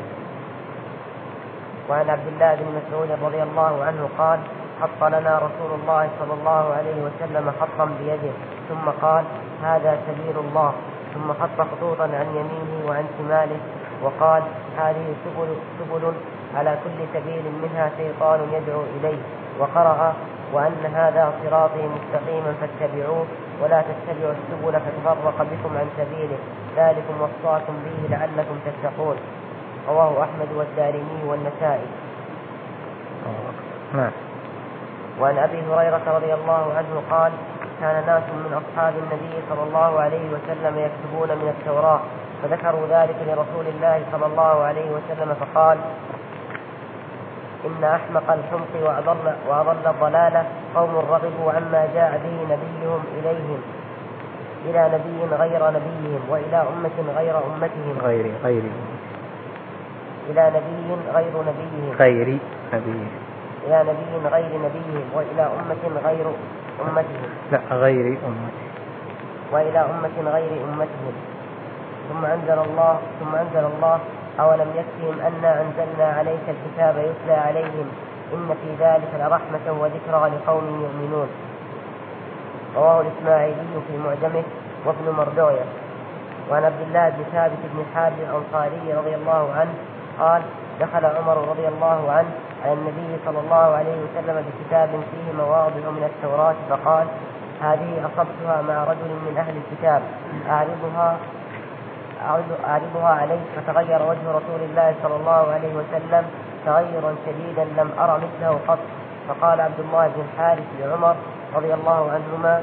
[1.91, 4.39] وعن عبد الله بن مسعود رضي الله عنه قال
[4.81, 8.35] خط لنا رسول الله صلى الله عليه وسلم خطا بيده.
[8.69, 9.25] ثم قال
[9.63, 10.73] هذا سبيل الله.
[11.15, 13.61] ثم خط خطوطا عن يمينه وعن شماله
[14.03, 14.43] وقال
[14.79, 16.13] هذه سبل, سبل
[16.57, 19.23] على كل سبيل منها شيطان يدعو إليه.
[19.59, 20.15] وقرأ
[20.53, 23.27] وأن هذا صراطي مستقيما فاتبعوه
[23.63, 26.39] ولا تتبعوا السبل فتفرق بكم عن سبيله.
[26.77, 29.17] ذلكم وصاكم به لعلكم تتقون.
[29.89, 31.87] رواه أحمد والدارمي والنسائي.
[33.95, 34.32] نعم.
[35.21, 37.33] وعن أبي هريرة رضي الله عنه قال
[37.81, 42.01] كان ناس من أصحاب النبي صلى الله عليه وسلم يكتبون من التوراة
[42.43, 45.79] فذكروا ذلك لرسول الله صلى الله عليه وسلم فقال
[47.67, 50.45] إن أحمق الحمق وأضل, وأضل الضلالة
[50.75, 53.61] قوم رغبوا عما جاء به نبيهم إليهم
[54.65, 57.99] إلى نبي غير نبيهم وإلى أمة غير أمتهم.
[58.03, 58.63] غير غير.
[60.31, 61.97] إلى نبي غير نبيهم.
[61.99, 62.39] غير
[62.75, 63.22] نبيهم.
[63.67, 66.27] إلى نبي غير نبيهم وإلى أمة غير
[66.81, 67.31] أمتهم.
[67.53, 68.51] لا غير أمتهم.
[69.53, 71.15] وإلى أمة غير أمتهم.
[72.09, 73.99] ثم أنزل الله ثم أنزل الله
[74.41, 77.87] أولم يكفهم أنا أنزلنا عليك الكتاب يتلى عليهم
[78.35, 81.29] إن في ذلك لرحمة وذكرى لقوم يؤمنون.
[82.77, 84.43] رواه الإسماعيلي في معجمه
[84.87, 85.65] وابن مردوية
[86.51, 89.75] وعن عبد الله بن ثابت بن حارث الأنصاري رضي الله عنه
[90.19, 90.43] قال
[90.83, 92.31] دخل عمر رضي الله عنه
[92.65, 97.07] على النبي صلى الله عليه وسلم بكتاب فيه مواضع من التوراة فقال
[97.63, 100.03] هذه أصبتها مع رجل من أهل الكتاب
[100.51, 101.17] أعرضها
[102.67, 106.25] أعرضها عليه فتغير وجه رسول الله صلى الله عليه وسلم
[106.67, 108.79] تغيرا شديدا لم أرى مثله قط.
[109.29, 111.17] فقال عبد الله بن الحارث لعمر
[111.55, 112.63] رضي الله عنهما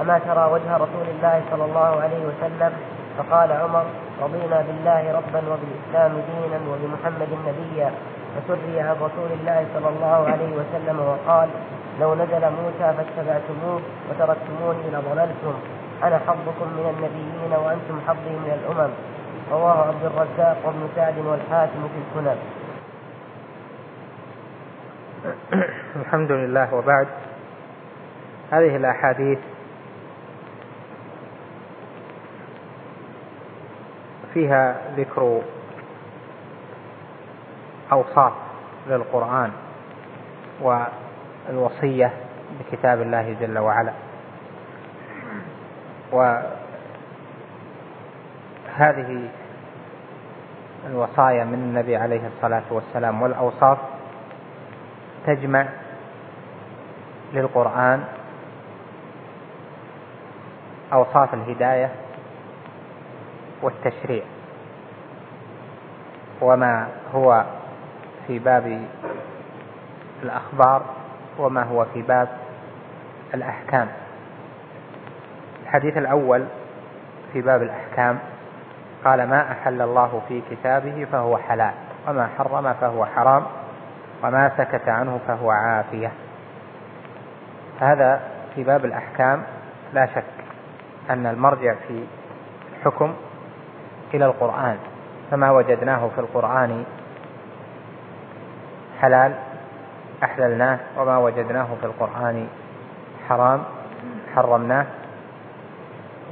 [0.00, 2.72] أما ترى وجه رسول الله صلى الله عليه وسلم
[3.18, 3.84] فقال عمر
[4.22, 7.90] رضينا بالله ربا وبالإسلام دينا وبمحمد نبيا
[8.34, 11.48] فسري عن رسول الله صلى الله عليه وسلم وقال
[12.00, 15.54] لو نزل موسى فاتبعتموه وتركتموني لضللتم.
[16.02, 18.90] أنا حظكم من النبيين وأنتم حظي من الأمم.
[19.52, 22.38] رواه عبد الرزاق وابن سعد والحاكم في السنن.
[25.96, 27.06] الحمد لله وبعد.
[28.50, 29.38] هذه الأحاديث
[34.38, 35.40] فيها ذكر
[37.92, 38.32] أوصاف
[38.88, 39.50] للقرآن
[40.60, 42.12] والوصية
[42.60, 43.92] بكتاب الله جل وعلا.
[46.12, 46.48] وهذه
[50.86, 53.78] الوصايا من النبي عليه الصلاة والسلام والأوصاف
[55.26, 55.66] تجمع
[57.32, 58.04] للقرآن
[60.92, 61.90] أوصاف الهداية
[63.62, 64.24] والتشريع.
[66.40, 67.44] وما هو
[68.26, 68.82] في باب
[70.22, 70.82] الأخبار
[71.38, 72.28] وما هو في باب
[73.34, 73.88] الأحكام.
[75.62, 76.44] الحديث الأول
[77.32, 78.18] في باب الأحكام
[79.04, 81.74] قال ما أحل الله في كتابه فهو حلال
[82.08, 83.42] وما حرم فهو حرام
[84.24, 86.12] وما سكت عنه فهو عافية.
[87.80, 88.20] هذا
[88.54, 89.42] في باب الأحكام
[89.92, 90.24] لا شك
[91.10, 92.04] أن المرجع في
[92.78, 93.14] الحكم
[94.14, 94.76] إلى القرآن
[95.30, 96.84] فما وجدناه في القرآن
[99.00, 99.34] حلال
[100.22, 102.48] أحللناه وما وجدناه في القرآن
[103.28, 103.62] حرام
[104.34, 104.86] حرمناه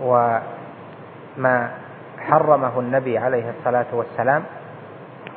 [0.02, 1.70] وما
[2.18, 4.44] حرمه النبي عليه الصلاة والسلام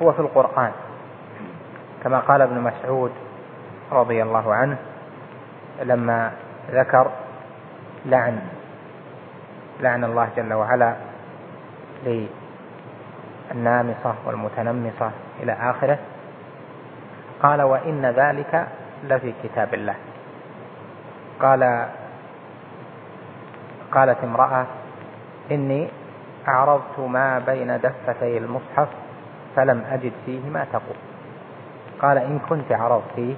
[0.01, 0.71] هو في القرآن.
[2.03, 3.11] كما قال ابن مسعود
[3.91, 4.77] رضي الله عنه
[5.83, 6.31] لما
[6.71, 7.11] ذكر
[8.05, 8.39] لعن
[9.79, 11.08] لعن الله جل وعلا
[12.05, 15.11] للنامصة والمتنمصة
[15.43, 15.99] إلى آخره.
[17.43, 18.67] قال وإن ذلك
[19.03, 19.95] لفي كتاب الله.
[21.41, 21.85] قال
[23.91, 24.65] قالت امرأة
[25.51, 25.87] إني
[26.47, 28.87] أعرضت ما بين دفتي المصحف
[29.55, 30.97] فلم أجد فيه ما تقول.
[32.01, 33.35] قال إن كنت عرضتيه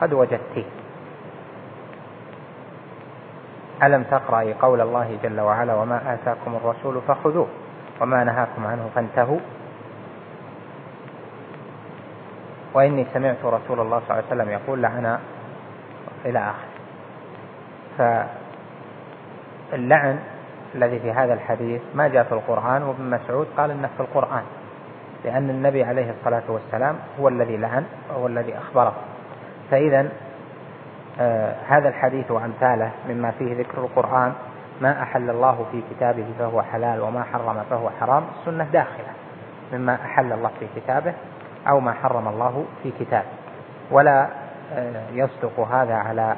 [0.00, 0.64] قد وجدتيه
[3.82, 7.48] ألم تقرأي قول الله جل وعلا وما آتاكم الرسول فخذوه.
[8.00, 9.40] وما نهاكم عنه فانتهوا.
[12.74, 15.20] وإني سمعت رسول الله صلى الله عليه وسلم يقول لعنا
[16.24, 16.70] إلى آخر.
[19.72, 20.18] اللعن
[20.74, 24.42] الذي في هذا الحديث ما جاء في القرآن وابن مسعود قال إنه في القرآن
[25.24, 28.94] لأن النبي عليه الصلاة والسلام هو الذي لعن وهو الذي أخبره.
[29.70, 30.08] فإذا
[31.20, 34.32] آه هذا الحديث وأمثاله مما فيه ذكر القرآن
[34.80, 39.12] ما أحل الله في كتابه فهو حلال وما حرم فهو حرام السنة داخلة
[39.72, 41.14] مما أحل الله في كتابه
[41.68, 43.28] أو ما حرم الله في كتابه.
[43.90, 44.28] ولا
[44.72, 46.36] آه يصدق هذا على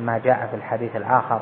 [0.00, 1.40] ما جاء في الحديث الآخر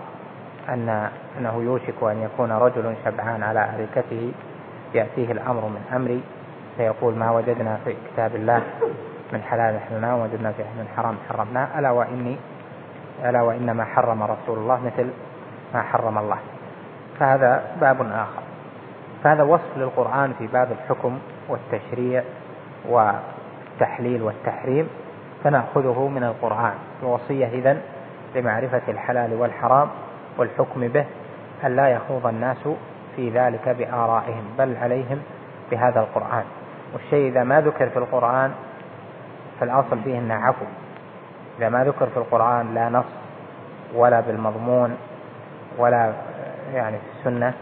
[0.68, 4.32] أن أنه يوشك أن يكون رجل شبعان على أريكته
[4.94, 6.22] يأتيه الأمر من أمري
[6.76, 8.62] فيقول ما وجدنا في كتاب الله
[9.32, 12.36] من حلال حللناه ووجدنا فيه من حرام حرمناه ألا وإني
[13.24, 15.10] ألا وإنما حرم رسول الله مثل
[15.76, 16.38] ما حرم الله.
[17.18, 18.42] فهذا باب آخر.
[19.24, 22.22] فهذا وصف للقرآن في باب الحكم والتشريع
[22.88, 24.88] والتحليل والتحريم
[25.44, 26.74] فنأخذه من القرآن.
[27.02, 27.80] الوصية إذن
[28.34, 29.88] لمعرفة الحلال والحرام
[30.38, 31.04] والحكم به
[31.64, 32.68] أن لا يخوض الناس
[33.16, 35.18] في ذلك بآرائهم بل عليهم
[35.70, 36.44] بهذا القرآن.
[36.92, 38.52] والشيء إذا ما ذكر في القرآن
[39.60, 40.66] فالأصل فيه أنه عفو.
[41.58, 43.06] إذا ما ذكر في القرآن لا نص
[43.94, 44.96] ولا بالمضمون
[45.78, 46.12] ولا
[46.74, 47.54] يعني في السنة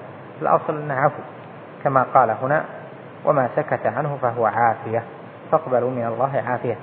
[0.43, 1.23] الأصل أنه عفو
[1.85, 2.65] كما قال هنا
[3.25, 5.03] وما سكت عنه فهو عافية.
[5.53, 6.77] فاقبلوا من الله عافية.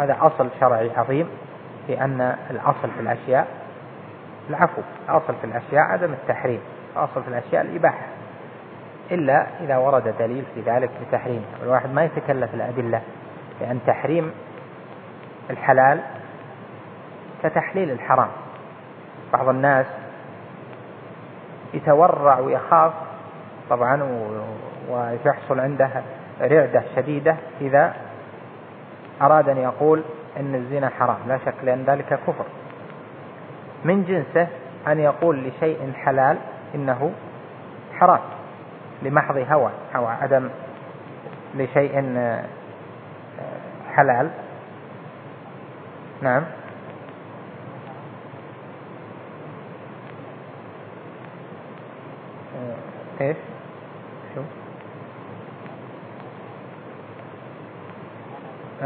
[0.00, 1.28] هذا أصل شرعي عظيم
[1.86, 3.46] في أن الأصل في الأشياء
[4.50, 4.82] العفو.
[5.08, 6.60] الأصل في الأشياء عدم التحريم
[6.96, 8.06] الأصل في الأشياء الإباحة.
[9.10, 13.02] إلا إذا ورد دليل في ذلك بتحريمه الواحد ما يتكلف الأدلة
[13.60, 14.32] لأن تحريم
[15.50, 16.00] الحلال
[17.42, 18.28] كتحليل الحرام.
[19.32, 19.86] بعض الناس
[21.74, 22.92] يتورع ويخاف
[23.70, 24.02] طبعا
[24.90, 25.90] ويحصل عنده
[26.40, 27.94] رعدة شديدة إذا
[29.22, 30.02] أراد أن يقول
[30.36, 32.44] أن الزنا حرام لا شك لأن ذلك كفر.
[33.84, 34.48] من جنسه
[34.88, 36.36] أن يقول لشيء حلال
[36.74, 37.12] إنه
[37.98, 38.20] حرام
[39.02, 40.48] لمحض هوى أو عدم
[41.54, 42.44] لشيء آه،
[43.94, 44.30] حلال.
[46.22, 46.42] نعم.
[53.20, 53.36] إيش؟
[54.34, 54.40] شو؟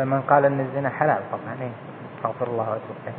[0.05, 1.71] من قال إن الزنا حلال طبعا إيه
[2.17, 3.15] استغفر الله واتوب إليه.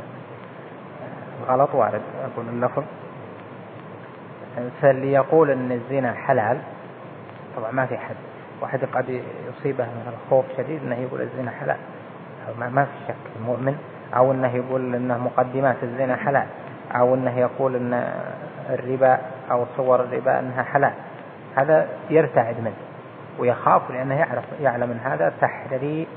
[1.48, 2.82] غلط وارد أقول اللفظ.
[4.82, 6.58] فاللي يقول إن الزنا حلال
[7.56, 8.16] طبعا ما في حد
[8.60, 11.76] واحد قد يصيبه من الخوف شديد إنه يقول الزنا حلال.
[12.58, 13.78] ما في شك المؤمن
[14.16, 16.46] أو إنه يقول إنه مقدمات الزنا حلال
[16.92, 18.12] أو إنه يقول إن
[18.70, 19.18] الربا
[19.50, 20.92] أو صور الربا أنها حلال.
[21.56, 22.76] هذا يرتعد منه
[23.38, 25.32] ويخاف لأنه يعرف يعلم أن هذا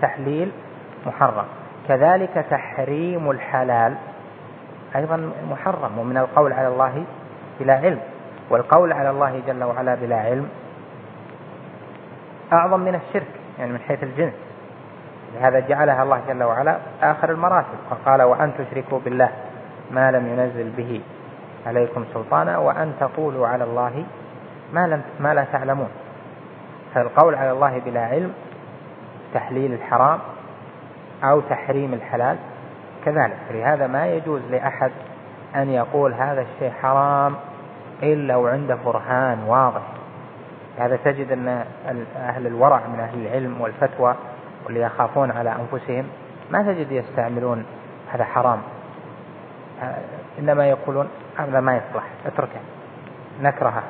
[0.01, 0.51] تحليل
[1.05, 1.45] محرم.
[1.87, 3.93] كذلك تحريم الحلال
[4.95, 7.03] أيضا محرم ومن القول على الله
[7.59, 7.99] بلا علم.
[8.49, 10.49] والقول على الله جل وعلا بلا علم
[12.53, 13.27] أعظم من الشرك
[13.59, 14.33] يعني من حيث الجنس.
[15.35, 17.77] لهذا جعلها الله جل وعلا آخر المراتب.
[17.89, 19.29] فقال وأن تشركوا بالله
[19.91, 21.01] ما لم ينزل به
[21.67, 24.05] عليكم سلطانا وأن تقولوا على الله
[24.73, 25.89] ما, لم ما لا تعلمون.
[26.93, 28.33] فالقول على الله بلا علم
[29.33, 30.19] تحليل الحرام
[31.23, 32.37] أو تحريم الحلال
[33.05, 33.37] كذلك.
[33.51, 34.91] لهذا ما يجوز لأحد
[35.55, 37.35] أن يقول هذا الشيء حرام
[38.03, 39.81] إلا وعنده برهان واضح.
[40.79, 41.65] هذا تجد أن
[42.17, 44.15] أهل الورع من أهل العلم والفتوى
[44.65, 46.05] واللي يخافون على أنفسهم
[46.51, 47.65] ما تجد يستعملون
[48.11, 48.61] هذا حرام.
[50.39, 52.59] إنما يقولون هذا ما يصلح اتركه
[53.41, 53.83] نكرهه.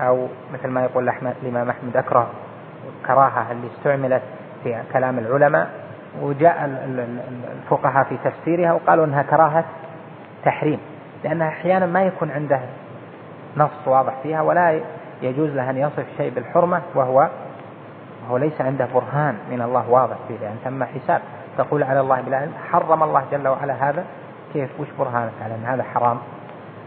[0.00, 1.08] أو مثل ما يقول
[1.42, 2.30] الإمام أحمد أكره
[3.00, 4.22] الكراهة اللي استعملت
[4.64, 5.70] في كلام العلماء
[6.20, 6.64] وجاء
[7.52, 9.64] الفقهاء في تفسيرها وقالوا أنها كراهة
[10.44, 10.78] تحريم
[11.24, 12.60] لأنها أحيانا ما يكون عنده
[13.56, 14.80] نص واضح فيها ولا
[15.22, 17.28] يجوز له أن يصف شيء بالحرمة وهو
[18.24, 21.20] وهو ليس عنده برهان من الله واضح فيه لأن ثم حساب
[21.58, 24.04] تقول على الله بلا علم حرم الله جل وعلا هذا
[24.52, 26.18] كيف وش برهانك على أن هذا حرام؟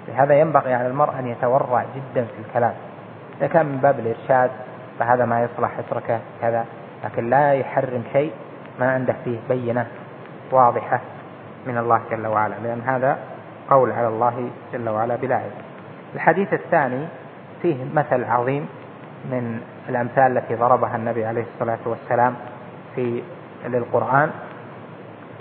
[0.07, 2.73] لهذا ينبغي على المرء أن يتورع جدا في الكلام.
[3.37, 4.51] إذا كان من باب الإرشاد
[4.99, 6.65] فهذا ما يصلح اتركه كذا
[7.05, 8.31] لكن لا يحرم شيء
[8.79, 9.87] ما عنده فيه بينة
[10.51, 11.01] واضحة
[11.67, 13.17] من الله جل وعلا لأن هذا
[13.69, 15.51] قول على الله جل وعلا بلا علم
[16.15, 17.07] الحديث الثاني
[17.61, 18.67] فيه مثل عظيم
[19.31, 22.35] من الأمثال التي ضربها النبي عليه الصلاة والسلام
[22.95, 23.23] في
[23.65, 24.31] للقرآن.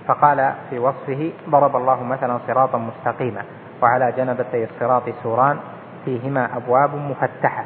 [0.07, 3.42] فقال في وصفه ضرب الله مثلا صراطا مستقيما
[3.82, 5.59] وعلى جنبتي الصراط سوران
[6.05, 7.64] فيهما أبواب مفتحة.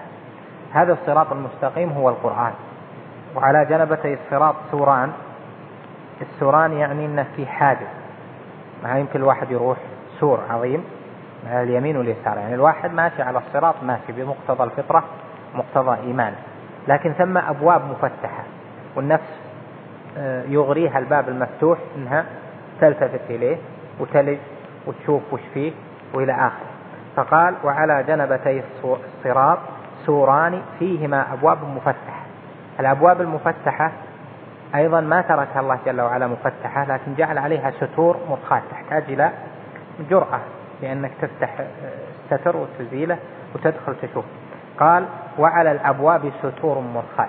[0.72, 2.52] هذا الصراط المستقيم هو القرآن.
[3.36, 5.12] وعلى جنبتي الصراط سوران
[6.20, 7.86] السوران يعني انه في حاجز
[8.82, 9.78] ما يمكن الواحد يروح
[10.20, 10.84] سور عظيم
[11.50, 12.38] على اليمين واليسار.
[12.38, 15.04] يعني الواحد ماشي على الصراط ماشي بمقتضى الفطرة
[15.54, 16.34] مقتضى إيمان
[16.88, 18.42] لكن ثم أبواب مفتحة.
[18.96, 19.47] والنفس
[20.48, 22.24] يغريها الباب المفتوح إنها
[22.80, 23.56] تلتفت إليه
[24.00, 24.38] وتلج
[24.86, 25.72] وتشوف وش فيه
[26.14, 26.68] وإلى آخره.
[27.16, 29.58] فقال وعلى جنبتي الصراط
[30.06, 32.22] سوران فيهما أبواب مفتحة.
[32.80, 33.92] الأبواب المفتحة
[34.74, 39.30] أيضا ما تركها الله جل وعلا مفتحة لكن جعل عليها ستور مرخاة تحتاج إلى
[40.10, 40.40] جرأة
[40.82, 41.60] لأنك تفتح
[42.32, 43.18] الستر وتزيله
[43.54, 44.24] وتدخل تشوف.
[44.80, 45.04] قال
[45.38, 47.28] وعلى الأبواب ستور مرخاة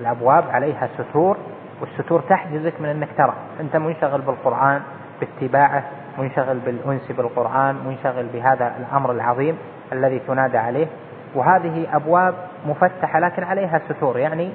[0.00, 1.36] الأبواب عليها ستور
[1.80, 4.82] والستور تحجزك من انك ترى أنت منشغل بالقرآن
[5.20, 5.84] باتباعه
[6.18, 9.58] منشغل بالأنس بالقرآن منشغل بهذا الأمر العظيم
[9.92, 10.86] الذي تنادى عليه.
[11.34, 12.34] وهذه أبواب
[12.66, 14.52] مفتحة لكن عليها ستور يعني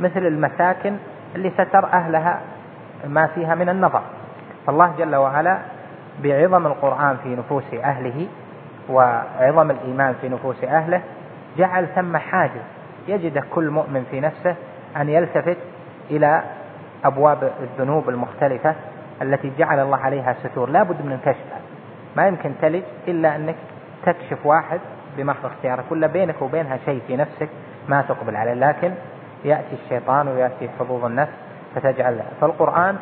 [0.00, 0.96] مثل المساكن
[1.34, 2.40] اللي ستر أهلها
[3.06, 4.02] ما فيها من النظر.
[4.66, 5.58] فالله جل وعلا
[6.22, 8.26] بعظم القرآن في نفوس أهله
[8.88, 11.02] وعظم الإيمان في نفوس أهله
[11.56, 12.62] جعل ثم حاجز
[13.08, 14.54] يجد كل مؤمن في نفسه
[14.96, 15.56] أن يلتفت
[16.10, 16.42] إلى
[17.04, 18.74] أبواب الذنوب المختلفة
[19.22, 20.70] التي جعل الله عليها ستور.
[20.70, 21.60] لا بد من كشفها.
[22.16, 23.54] ما يمكن تلج إلا أنك
[24.06, 24.80] تكشف واحد
[25.16, 27.48] بمحض اختيارك ولا بينك وبينها شيء في نفسك
[27.88, 28.54] ما تقبل عليه.
[28.54, 28.92] لكن
[29.44, 31.32] يأتي الشيطان ويأتي حظوظ النفس
[31.74, 32.20] فتجعل.
[32.40, 32.96] فالقرآن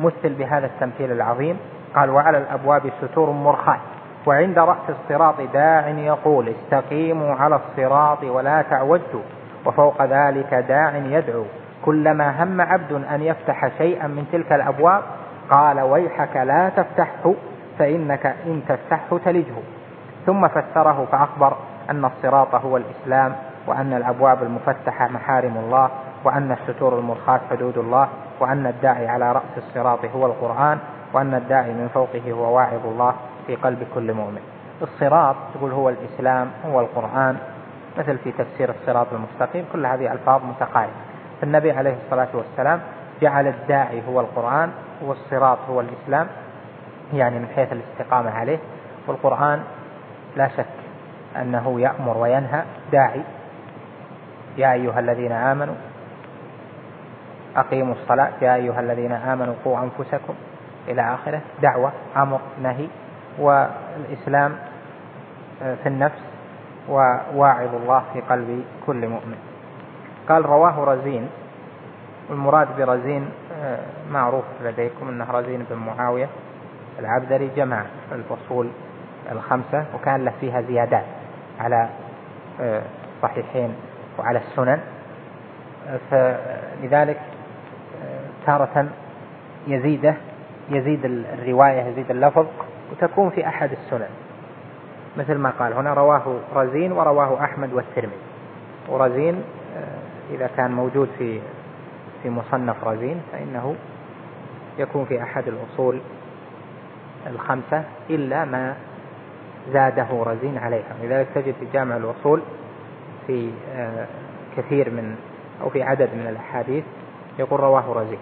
[0.00, 1.58] مثل بهذا التمثيل العظيم.
[1.94, 3.78] قال وعلى الأبواب ستور مرخاة
[4.26, 9.22] وعند رأس الصراط داع يقول استقيموا على الصراط ولا تعوجوا
[9.66, 11.44] وفوق ذلك داع يدعو.
[11.86, 15.02] كلما هم عبد أن يفتح شيئا من تلك الأبواب
[15.50, 17.34] قال ويحك لا تفتحه
[17.78, 19.54] فإنك إن تفتحه تلجه.
[20.26, 21.56] ثم فسره فأخبر
[21.90, 25.90] أن الصراط هو الإسلام وأن الأبواب المفتحة محارم الله
[26.24, 28.08] وأن الستور المرخاة حدود الله
[28.40, 30.78] وأن الداعي على رأس الصراط هو القرآن
[31.12, 33.14] وأن الداعي من فوقه هو واعظ الله
[33.46, 34.40] في قلب كل مؤمن.
[34.82, 37.36] الصراط تقول هو الإسلام هو القرآن
[37.98, 41.05] مثل في تفسير الصراط المستقيم كل هذه ألفاظ متقاربة.
[41.40, 42.80] فالنبي عليه الصلاة والسلام
[43.22, 44.70] جعل الداعي هو القرآن
[45.02, 46.26] والصراط هو الإسلام
[47.12, 48.58] يعني من حيث الاستقامة عليه.
[49.06, 49.62] والقرآن
[50.36, 50.66] لا شك
[51.36, 52.62] أنه يأمر وينهى
[52.92, 53.22] داعي.
[54.56, 55.74] يا أيها الذين آمنوا
[57.56, 58.30] أقيموا الصلاة.
[58.42, 60.34] يا أيها الذين آمنوا قوا أنفسكم
[60.88, 61.40] إلى آخره.
[61.62, 62.88] دعوة أمر نهي.
[63.38, 64.56] والإسلام
[65.58, 66.20] في النفس
[66.88, 69.36] وواعظ الله في قلب كل مؤمن.
[70.28, 71.28] قال رواه رزين
[72.30, 73.78] والمراد برزين آه،
[74.10, 76.28] معروف لديكم إنه رزين بن معاوية
[76.98, 78.68] العبدري جمع الفصول
[79.32, 81.04] الخمسة وكان له فيها زيادات
[81.60, 81.88] على
[82.60, 84.80] الصحيحين آه، وعلى السنن.
[86.10, 87.20] فلذلك
[88.02, 88.88] آه، تارة
[89.66, 90.14] يزيده
[90.70, 92.46] يزيد الرواية يزيد اللفظ
[92.92, 94.08] وتكون في أحد السنن.
[95.16, 98.16] مثل ما قال هنا رواه رزين ورواه أحمد والترمذي.
[98.88, 99.44] ورزين
[100.30, 101.40] إذا كان موجود في
[102.22, 103.76] في مصنف رزين فإنه
[104.78, 106.00] يكون في أحد الأصول
[107.26, 108.76] الخمسة إلا ما
[109.72, 110.96] زاده رزين عليها.
[111.02, 112.42] لذلك تجد في جامع الأصول
[113.26, 114.06] في آه،
[114.56, 115.16] كثير من
[115.62, 116.84] أو في عدد من الأحاديث
[117.38, 118.18] يقول رواه رزين.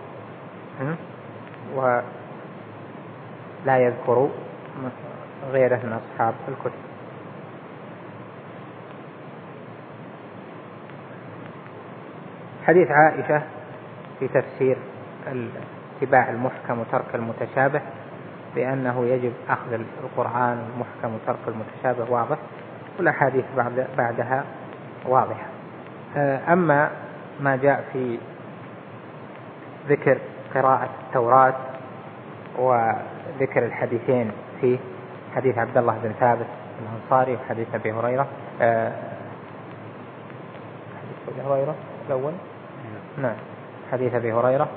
[1.74, 2.02] ولا
[3.78, 4.28] يذكر
[5.50, 6.83] غيره من أصحاب الكتب.
[12.66, 13.42] حديث عائشة
[14.18, 14.76] في تفسير
[15.96, 17.80] اتباع المحكم وترك المتشابه
[18.54, 22.36] بأنه يجب أخذ القرآن المحكم وترك المتشابه واضح
[22.98, 24.44] والأحاديث بعد بعدها
[25.06, 25.46] واضحة.
[26.52, 26.90] أما
[27.40, 28.18] ما جاء في
[29.88, 30.18] ذكر
[30.54, 31.54] قراءة التوراة
[32.58, 34.78] وذكر الحديثين فيه
[35.36, 36.46] حديث عبد الله بن ثابت
[36.82, 38.26] الأنصاري وحديث أبي هريرة
[41.00, 41.74] حديث أبي هريرة
[42.06, 42.32] الأول.
[43.18, 43.36] نعم.
[43.92, 44.68] حديث أبي هريرة.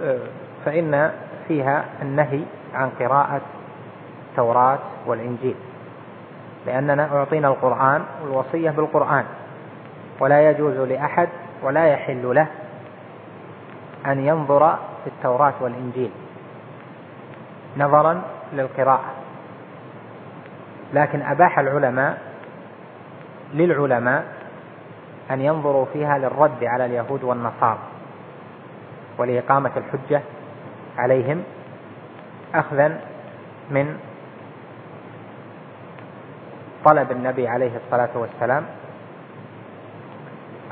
[0.00, 0.18] أه،
[0.64, 1.12] فإن
[1.48, 2.42] فيها النهي
[2.74, 3.40] عن قراءة
[4.30, 5.54] التوراة والإنجيل
[6.66, 9.24] لأننا أعطينا القرآن والوصية بالقرآن
[10.20, 11.28] ولا يجوز لأحد
[11.62, 12.46] ولا يحل له
[14.06, 16.10] أن ينظر في التوراة والإنجيل
[17.76, 18.22] نظرا
[18.52, 19.10] للقراءة.
[20.94, 22.18] لكن أباح العلماء
[23.54, 24.24] للعلماء
[25.30, 27.78] أن ينظروا فيها للرد على اليهود والنصارى
[29.18, 30.22] ولإقامة الحجة
[30.98, 31.42] عليهم
[32.54, 33.00] أخذا
[33.70, 33.98] من
[36.84, 38.66] طلب النبي عليه الصلاة والسلام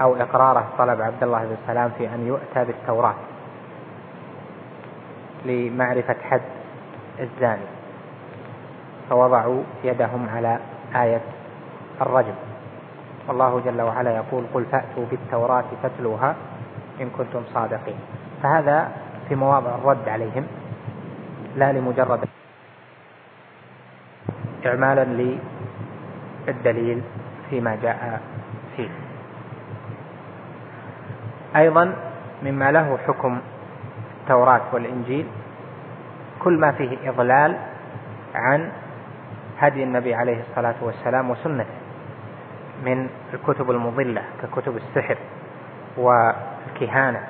[0.01, 3.15] أو إقراره طلب عبد الله بن سلام في أن يؤتى بالتوراة
[5.45, 6.41] لمعرفة حد
[7.21, 7.67] الزاني
[9.11, 10.59] فوضعوا يدهم على
[10.97, 11.21] آية
[12.01, 12.35] الرجم.
[13.29, 16.35] والله جل وعلا يقول قل فأتوا بالتوراة فاتلوها
[17.01, 17.97] إن كنتم صادقين.
[18.43, 18.89] فهذا
[19.29, 20.47] في مواضع الرد عليهم
[21.57, 22.21] لا لمجرد
[24.67, 25.05] إعمالا
[26.49, 27.03] للدليل
[27.51, 28.21] فيما جاء
[28.77, 28.89] فيه.
[31.57, 31.95] أيضا
[32.43, 33.41] مما له حكم
[34.21, 35.27] التوراة والإنجيل
[36.43, 37.57] كل ما فيه إضلال
[38.35, 38.71] عن
[39.59, 41.84] هدي النبي عليه الصلاة والسلام وسنته.
[42.85, 45.17] من الكتب المضلة ككتب السحر
[45.97, 47.21] والكهانة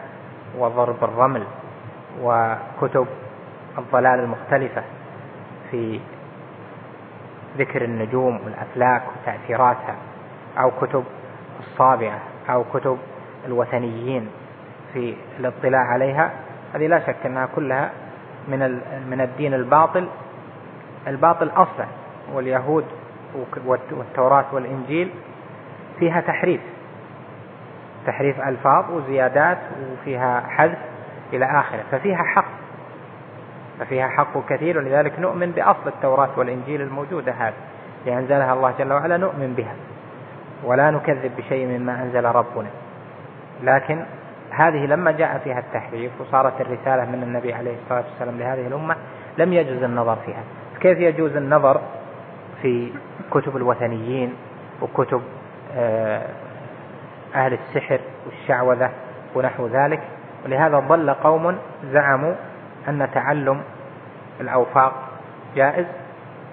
[0.59, 1.45] وضرب الرمل
[2.23, 3.07] وكتب
[3.79, 4.83] الضلال المختلفة
[5.71, 6.01] في
[7.59, 9.97] ذكر النجوم والأفلاك وتأثيراتها
[10.59, 11.05] أو كتب
[11.61, 12.19] الصابعة
[12.51, 12.99] أو كتب
[13.47, 14.29] الوثنيين
[14.93, 16.31] في الاطلاع عليها
[16.75, 17.91] هذه لا شك أنها كلها
[18.49, 18.81] من
[19.11, 20.09] من الدين الباطل
[21.07, 21.87] الباطل أصلا
[22.35, 22.85] واليهود
[23.93, 25.11] والتوراة والإنجيل
[25.99, 26.61] فيها تحريف.
[28.07, 29.59] تحريف ألفاظ وزيادات
[29.93, 30.79] وفيها حذف
[31.33, 31.83] إلى آخره.
[31.91, 32.49] ففيها حق.
[33.81, 37.55] ففيها حق كثير ولذلك نؤمن بأصل التوراة والإنجيل الموجودة هذه.
[38.07, 39.75] لأنزلها الله جل وعلا نؤمن بها.
[40.65, 42.69] ولا نكذب بشيء مما أنزل ربنا.
[43.63, 44.05] لكن
[44.51, 48.97] هذه لما جاء فيها التحريف وصارت الرسالة من النبي عليه الصلاة والسلام لهذه الأمة
[49.39, 50.43] لم يجوز النظر فيها.
[50.81, 51.81] كيف يجوز النظر
[52.63, 52.93] في
[53.31, 54.35] كتب الوثنيين
[54.83, 55.23] وكتب
[57.35, 58.91] أهل السحر والشعوذة
[59.35, 60.01] ونحو ذلك.
[60.45, 61.59] ولهذا ضل قوم
[61.93, 62.35] زعموا
[62.89, 63.62] أن تعلم
[64.41, 64.93] الأوفاق
[65.57, 65.87] جائز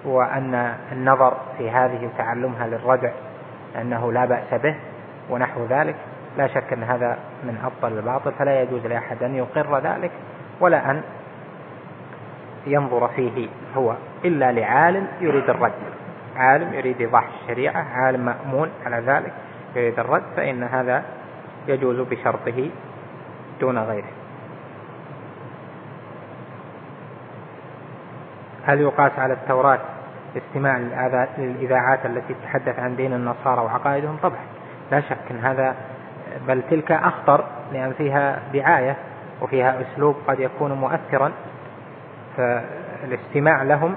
[0.06, 3.12] وأن النظر في هذه تعلمها للردع
[3.82, 4.76] أنه لا بأس به
[5.30, 5.96] ونحو ذلك.
[6.38, 10.12] لا شك أن هذا من أبطل الباطل فلا يجوز لأحد أن يقر ذلك
[10.60, 11.02] ولا أن
[12.68, 13.48] ينظر فيه
[13.78, 13.96] هو
[14.26, 15.72] إلا لعالم يريد الرد
[16.42, 19.34] عالم يريد إيضاح الشريعة عالم مأمون على ذلك
[19.76, 21.04] يريد الرد فإن هذا
[21.68, 22.70] يجوز بشرطه
[23.60, 24.12] دون غيره.
[28.66, 29.80] هل يقاس على التوراة
[30.38, 30.78] استماع
[31.38, 34.46] للإذاعات التي تتحدث عن دين النصارى وعقائدهم؟ طبعا
[34.92, 35.76] لا شك أن هذا
[36.48, 38.98] بل تلك أخطر لأن فيها دعاية
[39.42, 41.32] وفيها أسلوب قد يكون مؤثرا
[42.38, 43.96] فالاستماع لهم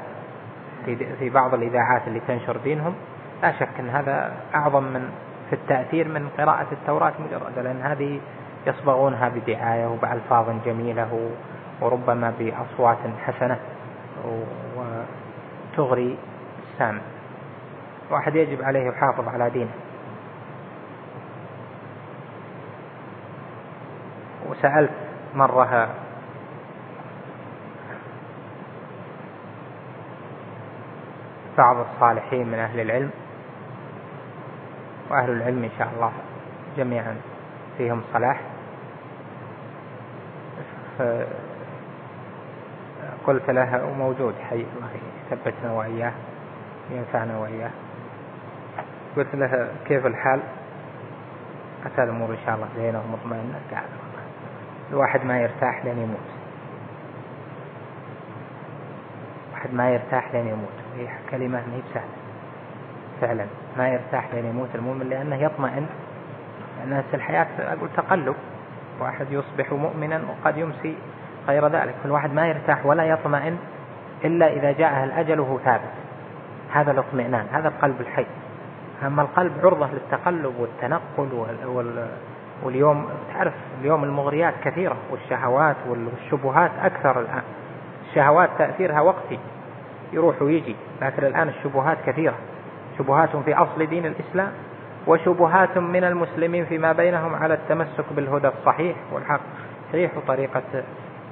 [1.18, 2.94] في بعض الإذاعات اللي تنشر دينهم
[3.42, 5.10] لا شك أن هذا أعظم من
[5.50, 8.20] في التأثير من قراءة التوراة مجرد لأن هذه
[8.66, 11.30] يصبغونها بدعاية وبألفاظ جميلة
[11.80, 13.58] وربما بأصوات حسنة
[14.76, 16.18] وتغري
[16.72, 17.00] السامع.
[18.10, 19.70] واحد يجب عليه يحافظ على دينه.
[24.50, 24.90] وسألت
[25.34, 25.88] مرة
[31.58, 33.10] بعض الصالحين من أهل العلم
[35.10, 36.12] وأهل العلم إن شاء الله
[36.76, 37.16] جميعا
[37.78, 38.40] فيهم صلاح.
[43.26, 44.88] قلت له وموجود حي الله
[45.26, 46.12] يثبتنا وإياه
[46.90, 47.70] ينفعنا وإياه.
[49.16, 50.40] قلت له كيف الحال؟
[51.86, 53.60] أتى الأمور إن شاء الله زينة ومطمئنة.
[53.70, 53.84] قال
[54.90, 56.28] الواحد ما يرتاح لين يموت.
[59.52, 60.83] واحد ما يرتاح لين يموت.
[60.98, 62.24] هي كلمة ما هي بسهلة
[63.20, 65.86] فعلا ما يرتاح لين يموت المؤمن لأنه يطمئن.
[66.84, 68.34] الناس الحياة أقول تقلب.
[69.00, 70.94] واحد يصبح مؤمنا وقد يمسي
[71.48, 71.94] غير ذلك.
[72.02, 73.58] فالواحد ما يرتاح ولا يطمئن
[74.24, 75.90] إلا إذا جاءه الأجل وهو ثابت.
[76.72, 78.26] هذا الاطمئنان هذا القلب الحي.
[79.06, 82.08] أما القلب عرضة للتقلب والتنقل وال...
[82.62, 87.42] واليوم تعرف اليوم المغريات كثيرة والشهوات والشبهات أكثر الآن.
[88.08, 89.38] الشهوات تأثيرها وقتي.
[90.14, 90.76] يروح ويجي.
[91.02, 92.34] لكن الآن الشبهات كثيرة.
[92.98, 94.52] شبهات في أصل دين الإسلام
[95.06, 99.40] وشبهات من المسلمين فيما بينهم على التمسك بالهدى الصحيح والحق.
[99.92, 100.62] صحيح وطريقة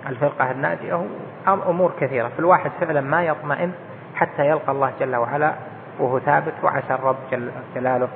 [0.07, 1.07] الفرقة الناجية.
[1.49, 2.28] أمور كثيرة.
[2.28, 3.72] فالواحد فعلا ما يطمئن
[4.14, 5.55] حتى يلقى الله جل وعلا
[5.99, 6.55] وهو ثابت.
[6.62, 8.09] وعسى الرب جل جلاله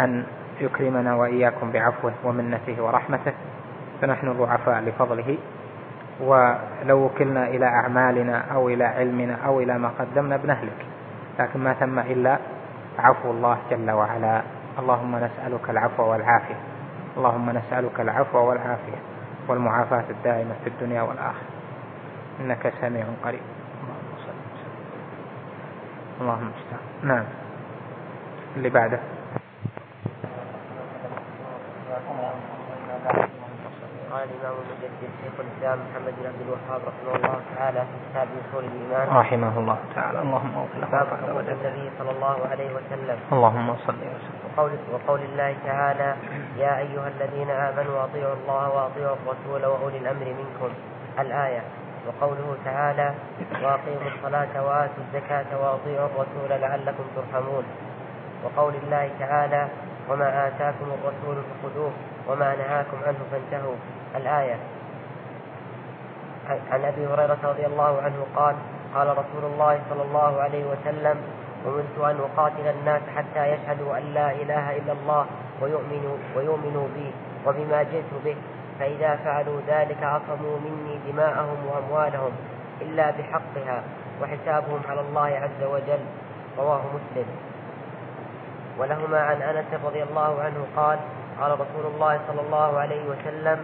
[0.00, 0.24] أن
[0.60, 3.32] يكرمنا وإياكم بعفوه ومنته ورحمته.
[4.00, 5.38] فنحن ضعفاء لفضله.
[6.20, 10.86] ولو وكلنا إلى أعمالنا أو إلى علمنا أو إلى ما قدمنا بنهلك.
[11.38, 12.38] لكن ما ثم إلا
[12.98, 14.42] عفو الله جل وعلا.
[14.78, 16.60] اللهم نسألك العفو والعافية.
[17.16, 18.98] اللهم نسألك العفو والعافية.
[19.48, 21.48] والمعافاة الدائمة في الدنيا والآخرة.
[22.40, 23.40] إنك سميع قريب.
[23.82, 24.78] اللهم صل وسلم
[26.20, 27.24] اللهم استعان نعم.
[28.56, 28.98] اللي بعده.
[34.12, 38.64] قال الإمام المجدد شيخ الإسلام محمد بن عبد الوهاب رحمه الله تعالى في كتاب أصول
[38.64, 39.16] الإيمان.
[39.16, 40.18] رحمه الله تعالى.
[40.22, 43.18] اللهم اغفر له النبي صلى الله عليه وسلم.
[43.32, 44.38] اللهم صل وسلم.
[44.56, 46.16] وقول, وقول الله تعالى
[46.56, 50.70] يا أيها الذين آمنوا أطيعوا الله وأطيعوا الرسول وأولي الأمر منكم.
[51.18, 51.62] الآية.
[52.06, 53.14] وقوله تعالى
[53.62, 57.64] وأقيموا الصلاة وآتوا الزكاة وأطيعوا الرسول لعلكم ترحمون.
[58.44, 59.68] وقول الله تعالى
[60.08, 61.92] وما آتاكم الرسول فخذوه.
[62.28, 63.76] وما نهاكم عنه فانتهوا.
[64.16, 64.56] الآية.
[66.70, 68.56] عن أبي هريرة رضي الله عنه قال
[68.94, 71.16] قال رسول الله صلى الله عليه وسلم
[71.66, 75.26] أمرت أن أقاتل الناس حتى يشهدوا أن لا إله إلا الله
[75.60, 77.12] ويؤمنوا, ويؤمنوا بي
[77.46, 78.36] وبما جئت به.
[78.78, 82.32] فإذا فعلوا ذلك عصموا مني دماءهم وأموالهم
[82.80, 83.82] إلا بحقها
[84.22, 86.00] وحسابهم على الله عز وجل.
[86.58, 87.26] رواه مسلم.
[88.78, 90.98] ولهما عن أنس رضي الله عنه قال
[91.40, 93.58] قال رسول الله صلى الله عليه وسلم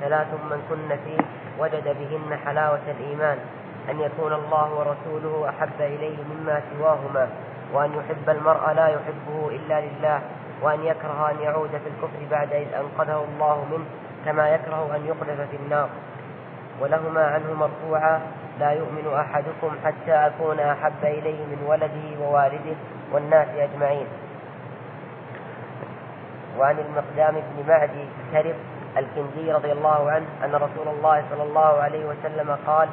[0.00, 1.18] ثلاث من كن فيه
[1.58, 3.38] وجد بهن حلاوة الإيمان
[3.90, 7.28] أن يكون الله ورسوله أحب إليه مما سواهما
[7.72, 10.20] وأن يحب المرء لا يحبه إلا لله
[10.62, 13.84] وأن يكره أن يعود في الكفر بعد إذ أنقذه الله منه
[14.24, 15.88] كما يكره أن يقذف في النار.
[16.80, 18.20] ولهما عنه مرفوعا
[18.60, 22.76] لا يؤمن أحدكم حتى أكون أحب إليه من ولده ووالده
[23.12, 24.06] والناس أجمعين.
[26.58, 28.54] وعن المقدام بن معدي كرب
[28.96, 32.88] الكندي رضي الله عنه أن رسول الله صلى الله عليه وسلم قال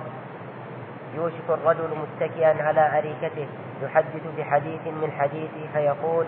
[1.16, 3.48] يوشك الرجل متكئا على أريكته
[3.84, 6.26] يحدث بحديث من حديثه فيقول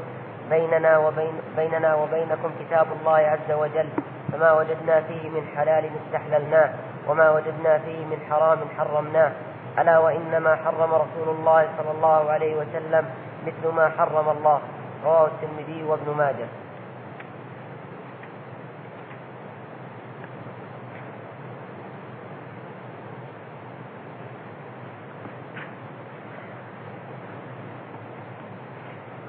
[0.49, 3.89] بيننا وبين بيننا وبينكم كتاب الله عز وجل
[4.33, 6.69] فما وجدنا فيه من حلال استحللناه
[7.07, 9.31] وما وجدنا فيه من حرام حرمناه.
[9.79, 13.05] ألا وإنما حرم رسول الله صلى الله عليه وسلم
[13.47, 14.59] مثل ما حرم الله.
[15.05, 16.47] رواه الترمذي وابن ماجه.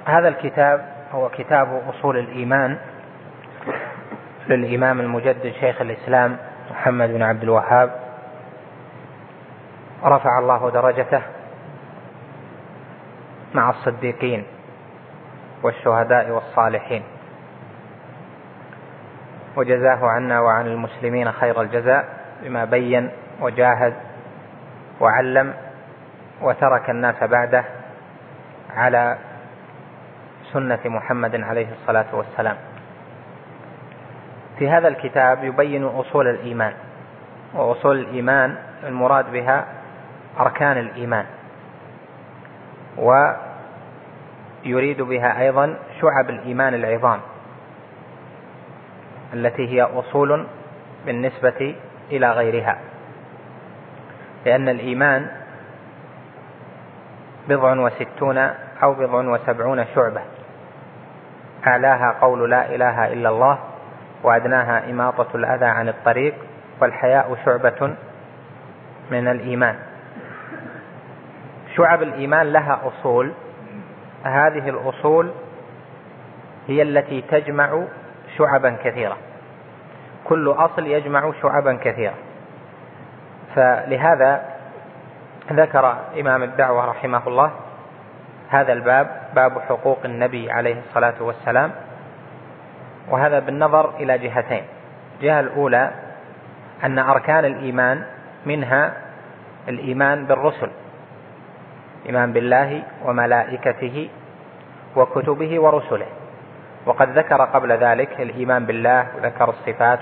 [0.09, 2.78] هذا الكتاب هو كتاب أصول الإيمان
[4.48, 6.36] للإمام المجدد شيخ الإسلام
[6.70, 7.90] محمد بن عبد الوهاب.
[10.04, 11.22] رفع الله درجته
[13.54, 14.44] مع الصديقين
[15.62, 17.02] والشهداء والصالحين.
[19.56, 22.04] وجزاه عنا وعن المسلمين خير الجزاء
[22.42, 23.94] بما بين وجاهد
[25.00, 25.54] وعلم
[26.42, 27.64] وترك الناس بعده
[28.76, 29.18] على
[30.53, 32.57] سنة محمد عليه الصلاة والسلام.
[34.59, 36.72] في هذا الكتاب يبين أصول الإيمان
[37.55, 39.64] وأصول الإيمان المراد بها
[40.40, 41.24] أركان الإيمان
[42.96, 47.20] ويريد بها أيضا شعب الإيمان العظام
[49.34, 50.46] التي هي أصول
[51.07, 51.74] بالنسبة
[52.11, 52.78] إلى غيرها.
[54.46, 55.26] لأن الإيمان
[57.49, 58.38] بضع وستون
[58.82, 60.20] أو بضع وسبعون شعبة.
[61.66, 63.59] أعلاها قول لا إله إلا الله
[64.22, 66.34] وأدناها إماطة الأذى عن الطريق
[66.80, 67.94] والحياء شعبة
[69.11, 69.76] من الإيمان.
[71.76, 73.32] شعب الإيمان لها أصول.
[74.24, 75.30] هذه الأصول
[76.68, 77.82] هي التي تجمع
[78.38, 79.16] شعبا كثيرة
[80.24, 82.14] كل أصل يجمع شعبا كثيرة
[83.54, 84.42] فلهذا
[85.52, 87.50] ذكر إمام الدعوة رحمه الله
[88.49, 91.72] هذا الباب باب حقوق النبي عليه الصلاة والسلام
[93.09, 94.62] وهذا بالنظر إلى جهتين.
[95.16, 95.90] الجهة الأولى
[96.84, 98.03] أن أركان الإيمان
[98.46, 98.92] منها
[99.68, 100.70] الإيمان بالرسل
[102.07, 104.09] إيمان بالله وملائكته
[104.96, 106.07] وكتبه ورسله.
[106.86, 109.99] وقد ذكر قبل ذلك الإيمان بالله وذكر الصفات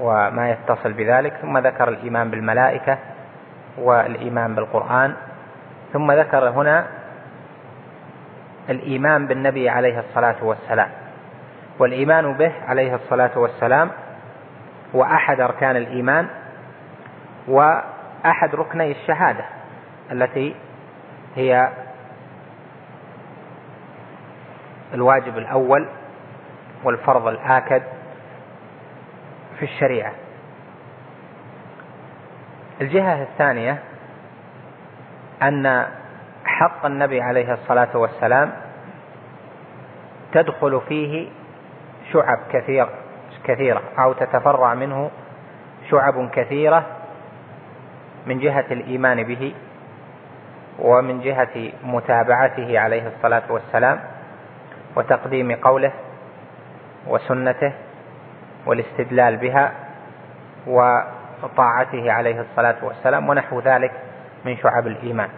[0.00, 2.98] وما يتصل بذلك ثم ذكر الإيمان بالملائكة
[3.78, 5.14] والإيمان بالقرآن
[5.92, 6.86] ثم ذكر هنا
[8.70, 10.88] الإيمان بالنبي عليه الصلاة والسلام.
[11.78, 13.90] والإيمان به عليه الصلاة والسلام
[14.94, 16.28] هو أحد أركان الإيمان
[17.48, 19.44] وأحد ركني الشهادة
[20.12, 20.54] التي
[21.36, 21.68] هي
[24.94, 25.88] الواجب الأول
[26.84, 27.82] والفرض الآكد
[29.58, 30.12] في الشريعة.
[32.80, 33.78] الجهة الثانية
[35.42, 35.86] أن
[36.56, 38.52] حق النبي عليه الصلاة والسلام
[40.32, 41.28] تدخل فيه
[42.12, 42.88] شعب كثير
[43.44, 45.10] كثيرة أو تتفرع منه
[45.90, 46.86] شعب كثيرة
[48.26, 49.54] من جهة الإيمان به
[50.78, 54.00] ومن جهة متابعته عليه الصلاة والسلام
[54.96, 55.92] وتقديم قوله
[57.06, 57.72] وسنته
[58.66, 59.72] والاستدلال بها
[60.66, 63.92] وطاعته عليه الصلاة والسلام ونحو ذلك
[64.44, 65.28] من شعب الإيمان.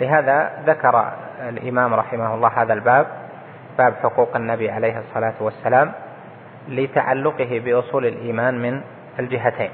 [0.00, 1.12] لهذا ذكر
[1.48, 3.06] الإمام رحمه الله هذا الباب
[3.78, 5.92] باب حقوق النبي عليه الصلاة والسلام
[6.68, 8.80] لتعلقه بأصول الإيمان من
[9.18, 9.70] الجهتين.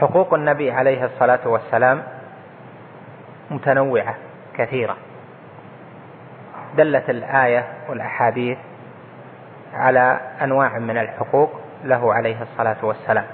[0.00, 2.02] حقوق النبي عليه الصلاة والسلام
[3.50, 4.14] متنوعة
[4.56, 4.96] كثيرة.
[6.76, 8.58] دلت الآية والأحاديث
[9.74, 13.24] على أنواع من الحقوق له عليه الصلاة والسلام.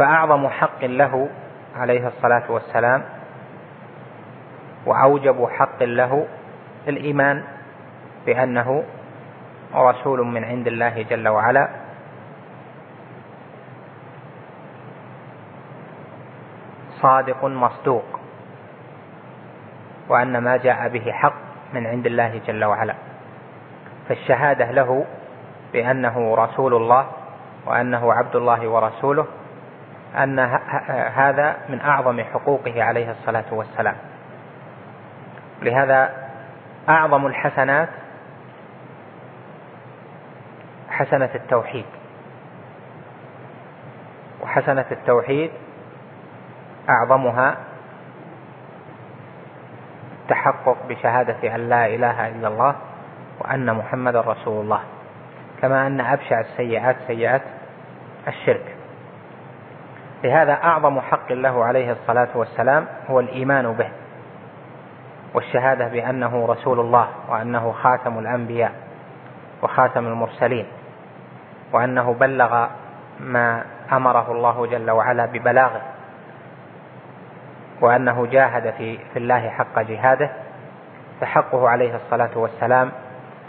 [0.00, 1.28] فأعظم حق له
[1.76, 3.02] عليه الصلاة والسلام
[4.86, 6.26] وأوجب حق له
[6.88, 7.44] الإيمان
[8.26, 8.84] بأنه
[9.74, 11.68] رسول من عند الله جل وعلا.
[17.00, 18.20] صادق مصدوق
[20.08, 21.34] وأن ما جاء به حق
[21.72, 22.94] من عند الله جل وعلا.
[24.08, 25.04] فالشهادة له
[25.72, 27.06] بأنه رسول الله
[27.66, 29.39] وأنه عبد الله ورسوله
[30.16, 30.38] أن
[31.14, 33.96] هذا من أعظم حقوقه عليه الصلاة والسلام.
[35.62, 36.10] لهذا
[36.88, 37.88] أعظم الحسنات
[40.90, 41.84] حسنة التوحيد.
[44.42, 45.50] وحسنة التوحيد
[46.88, 47.56] أعظمها
[50.22, 52.76] التحقق بشهادة أن لا إله إلا الله
[53.40, 54.80] وأن محمد رسول الله.
[55.62, 57.42] كما أن أبشع السيئات سيئات
[58.28, 58.69] الشرك.
[60.24, 63.88] لهذا أعظم حق له عليه الصلاة والسلام هو الإيمان به
[65.34, 68.72] والشهادة بأنه رسول الله وأنه خاتم الأنبياء
[69.62, 70.66] وخاتم المرسلين
[71.72, 72.66] وأنه بلغ
[73.20, 75.80] ما أمره الله جل وعلا ببلاغه
[77.80, 80.30] وأنه جاهد في, في الله حق جهاده
[81.20, 82.92] فحقه عليه الصلاة والسلام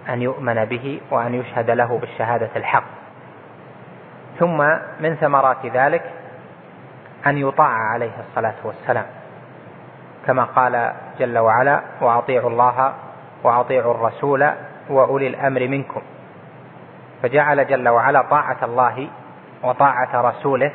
[0.10, 2.84] أن يؤمن به وأن يشهد له بالشهادة الحق.
[4.40, 4.58] ثم
[5.00, 6.04] من ثمرات ذلك
[7.28, 9.06] أن يطاع عليه الصلاة والسلام.
[10.28, 12.94] كما قال جل وعلا وأطيعوا الله
[13.44, 14.52] وأطيعوا الرسول
[14.90, 16.02] وأولي الأمر منكم.
[17.24, 19.08] فجعل جل وعلا طاعة الله
[19.64, 20.72] وطاعة رسوله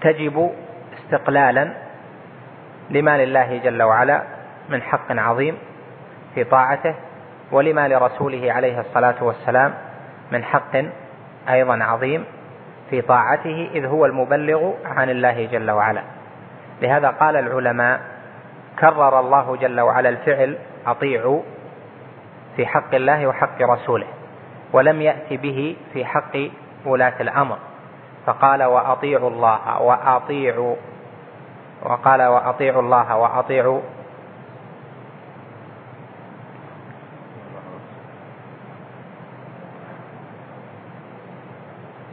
[0.00, 0.50] تجب
[0.98, 1.72] استقلالا
[2.90, 4.22] لما لله جل وعلا
[4.68, 5.58] من حق عظيم
[6.34, 6.94] في طاعته
[7.52, 9.74] ولما لرسوله عليه الصلاة والسلام
[10.32, 10.76] من حق
[11.48, 12.24] أيضا عظيم
[12.90, 16.02] في طاعته إذ هو المبلغ عن الله جل وعلا.
[16.82, 18.00] لهذا قال العلماء
[18.78, 21.42] كرر الله جل وعلا الفعل أطيعوا
[22.56, 24.06] في حق الله وحق رسوله
[24.72, 26.36] ولم يأتي به في حق
[26.86, 27.58] ولاة الأمر.
[28.26, 30.76] فقال وأطيعوا الله وأطيعوا
[31.82, 33.80] وقال وأطيعوا الله وأطيعوا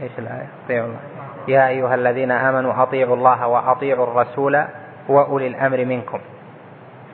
[0.04, 1.00] إيش الآية؟ أطيعوا الله.
[1.48, 4.64] يا أيها الذين آمنوا أطيعوا الله وأطيعوا الرسول
[5.10, 6.20] وأولي الأمر منكم.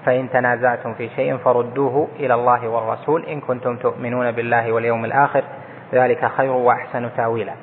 [0.06, 5.44] فإن تنازعتم في شيء فردوه إلى الله والرسول إن كنتم تؤمنون بالله واليوم الآخر.
[5.94, 7.54] ذلك خير وأحسن تأويلا.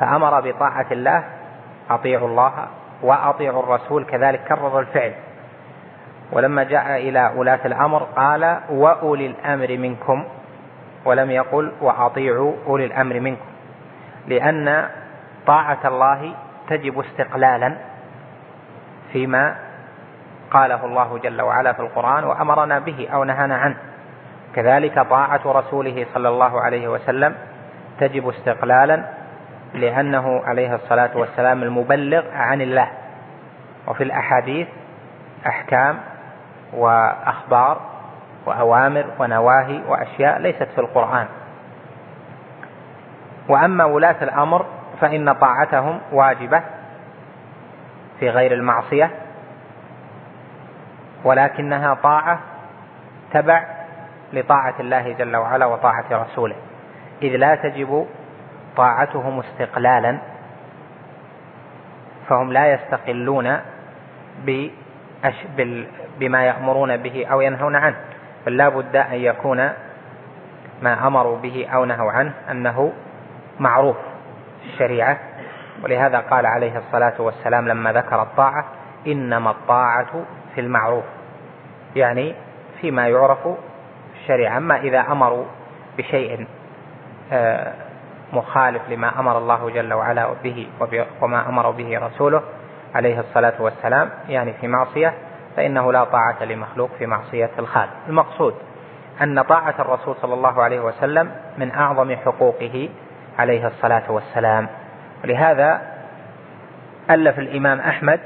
[0.00, 1.24] فأمر بطاعة الله
[1.90, 2.52] أطيعوا الله
[3.02, 5.12] وأطيعوا الرسول كذلك كرر الفعل.
[6.32, 10.24] ولما جاء إلى ولاة الأمر قال وأولي الأمر منكم.
[11.04, 13.47] ولم يقل وأطيعوا أولي الأمر منكم.
[14.28, 14.88] لأن
[15.46, 16.34] طاعة الله
[16.68, 17.76] تجب استقلالا
[19.12, 19.54] فيما
[20.50, 23.76] قاله الله جل وعلا في القرآن وأمرنا به أو نهانا عنه.
[24.54, 27.34] كذلك طاعة رسوله صلى الله عليه وسلم
[28.00, 29.04] تجب استقلالا
[29.74, 32.88] لأنه عليه الصلاة والسلام المبلغ عن الله.
[33.86, 34.68] وفي الأحاديث
[35.46, 35.98] أحكام
[36.72, 37.80] وأخبار
[38.46, 41.26] وأوامر ونواهي وأشياء ليست في القرآن.
[43.48, 44.66] وأما ولاة الأمر
[45.00, 46.62] فإن طاعتهم واجبة
[48.20, 49.10] في غير المعصية
[51.24, 52.38] ولكنها طاعة
[53.32, 53.64] تبع
[54.32, 56.56] لطاعة الله جل وعلا وطاعة رسوله.
[57.22, 58.06] إذ لا تجب
[58.76, 60.18] طاعتهم استقلالا
[62.28, 63.60] فهم لا يستقلون
[66.18, 67.96] بما يأمرون به أو ينهون عنه.
[68.46, 69.70] بل لا بد أن يكون
[70.82, 72.92] ما أمروا به أو نهوا عنه أنه
[73.60, 73.96] معروف
[74.62, 75.18] في الشريعة.
[75.84, 78.64] ولهذا قال عليه الصلاة والسلام لما ذكر الطاعة
[79.06, 81.04] إنما الطاعة في المعروف.
[81.96, 82.34] يعني
[82.80, 84.56] فيما يعرف في الشريعة.
[84.56, 85.44] أما إذا أمروا
[85.98, 86.46] بشيء
[87.32, 87.72] آه،
[88.32, 90.66] مخالف لما أمر الله جل وعلا به
[91.22, 92.42] وما أمر به رسوله
[92.94, 95.14] عليه الصلاة والسلام يعني في معصية
[95.56, 97.92] فإنه لا طاعة لمخلوق في معصية الخالق.
[98.08, 98.54] المقصود
[99.22, 102.88] أن طاعة الرسول صلى الله عليه وسلم من أعظم حقوقه
[103.38, 104.68] عليه الصلاة والسلام.
[105.24, 105.80] ولهذا
[107.10, 108.20] ألف الإمام أحمد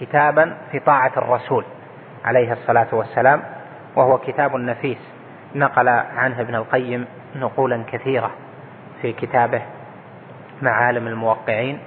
[0.00, 1.64] كتابا في طاعة الرسول
[2.24, 3.42] عليه الصلاة والسلام
[3.96, 4.98] وهو كتاب نفيس.
[5.54, 7.06] نقل عنه ابن القيم
[7.36, 8.30] نقولا كثيرة
[9.02, 9.62] في كتابه
[10.62, 11.78] معالم الموقعين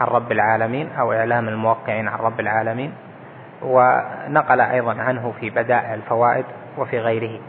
[0.00, 2.92] عن رب العالمين أو إعلام الموقعين عن رب العالمين.
[3.62, 6.44] ونقل أيضا عنه في بدائع الفوائد
[6.78, 7.40] وفي غيره.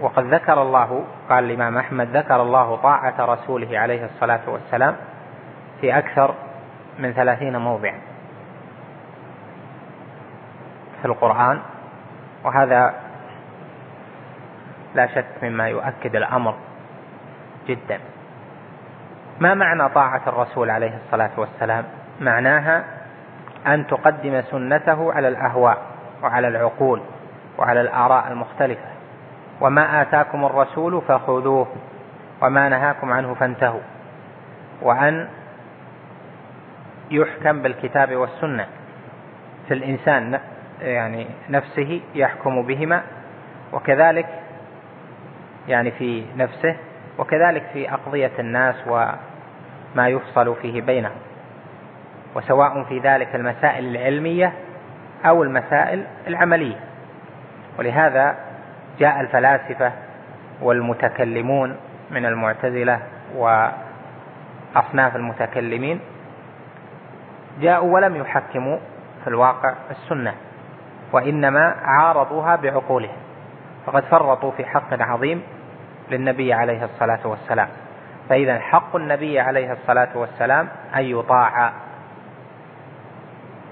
[0.00, 4.96] وقد ذكر الله قال الإمام أحمد ذكر الله طاعة رسوله عليه الصلاة والسلام
[5.80, 6.34] في أكثر
[6.98, 7.98] من ثلاثين موضعا
[11.02, 11.60] في القرآن
[12.44, 12.94] وهذا
[14.94, 16.54] لا شك مما يؤكد الأمر
[17.66, 18.00] جدا.
[19.40, 21.84] ما معنى طاعة الرسول عليه الصلاة والسلام؟
[22.20, 22.84] معناها
[23.66, 25.78] أن تقدم سنته على الأهواء
[26.22, 27.00] وعلى العقول
[27.58, 28.93] وعلى الآراء المختلفة.
[29.60, 31.66] وما آتاكم الرسول فخذوه
[32.42, 33.80] وما نهاكم عنه فانتهوا.
[34.82, 35.28] وأن
[37.10, 38.66] يحكم بالكتاب والسنة
[39.68, 40.40] في الإنسان
[40.80, 43.02] يعني نفسه يحكم بهما
[43.72, 44.26] وكذلك
[45.68, 46.76] يعني في نفسه
[47.18, 51.16] وكذلك في أقضية الناس وما يفصل فيه بينهم.
[52.34, 54.52] وسواء في ذلك المسائل العلمية
[55.24, 56.76] أو المسائل العملية.
[57.78, 58.36] ولهذا
[58.98, 59.92] جاء الفلاسفة
[60.62, 61.76] والمتكلمون
[62.10, 63.00] من المعتزلة
[63.36, 66.00] وأصناف المتكلمين
[67.60, 68.78] جاءوا ولم يحكموا
[69.24, 70.34] في الواقع السنة
[71.12, 73.16] وإنما عارضوها بعقولهم
[73.86, 75.42] فقد فرطوا في حق عظيم
[76.10, 77.68] للنبي عليه الصلاة والسلام.
[78.28, 81.72] فإذا حق النبي عليه الصلاة والسلام أن يطاع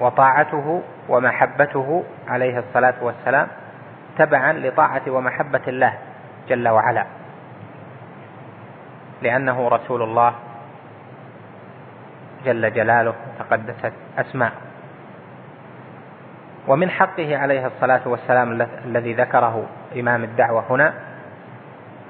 [0.01, 3.49] وطاعته ومحبته عليه الصلاة والسلام
[4.19, 5.95] تبعا لطاعة ومحبة الله
[6.49, 7.07] جل وعلا.
[9.23, 10.35] لأنه رسول الله
[12.45, 14.53] جل جلاله تقدست أسماء.
[16.69, 20.95] ومن حقه عليه الصلاة والسلام الذي ذكره إمام الدعوة هنا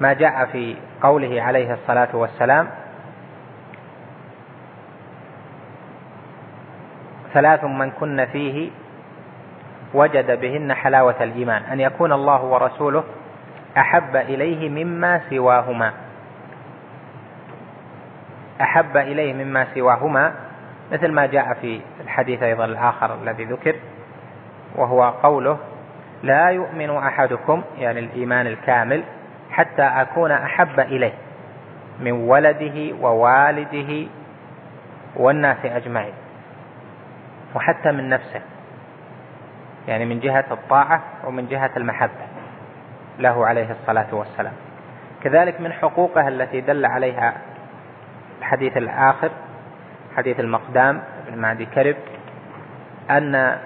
[0.01, 2.67] ما جاء في قوله عليه الصلاة والسلام
[7.33, 8.69] ثلاث من كن فيه
[9.93, 13.03] وجد بهن حلاوة الإيمان أن يكون الله ورسوله
[13.77, 15.93] أحب إليه مما سواهما.
[18.61, 20.33] أحب إليه مما سواهما
[20.91, 23.75] مثل ما جاء في الحديث أيضا الآخر الذي ذكر
[24.75, 25.57] وهو قوله
[26.23, 29.03] لا يؤمن أحدكم يعني الإيمان الكامل
[29.51, 31.13] حتى أكون أحب إليه
[31.99, 34.07] من ولده ووالده
[35.15, 36.13] والناس أجمعين
[37.55, 38.41] وحتى من نفسه.
[39.87, 42.25] يعني من جهة الطاعة ومن جهة المحبة.
[43.19, 44.53] له عليه الصلاة والسلام.
[45.23, 47.33] كذلك من حقوقه التي دل عليها
[48.39, 49.31] الحديث الآخر
[50.17, 51.95] حديث المقدام بن معدي كرب
[53.11, 53.57] أن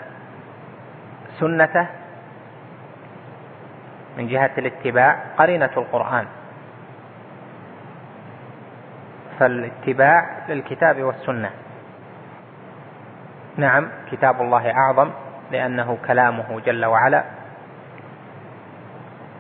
[1.39, 1.88] سنته
[4.18, 6.26] من جهة الاتباع قرينة القرآن.
[9.39, 11.49] فالاتباع للكتاب والسنة.
[13.57, 15.11] نعم كتاب الله أعظم.
[15.52, 17.24] لأنه كلامه جل وعلا.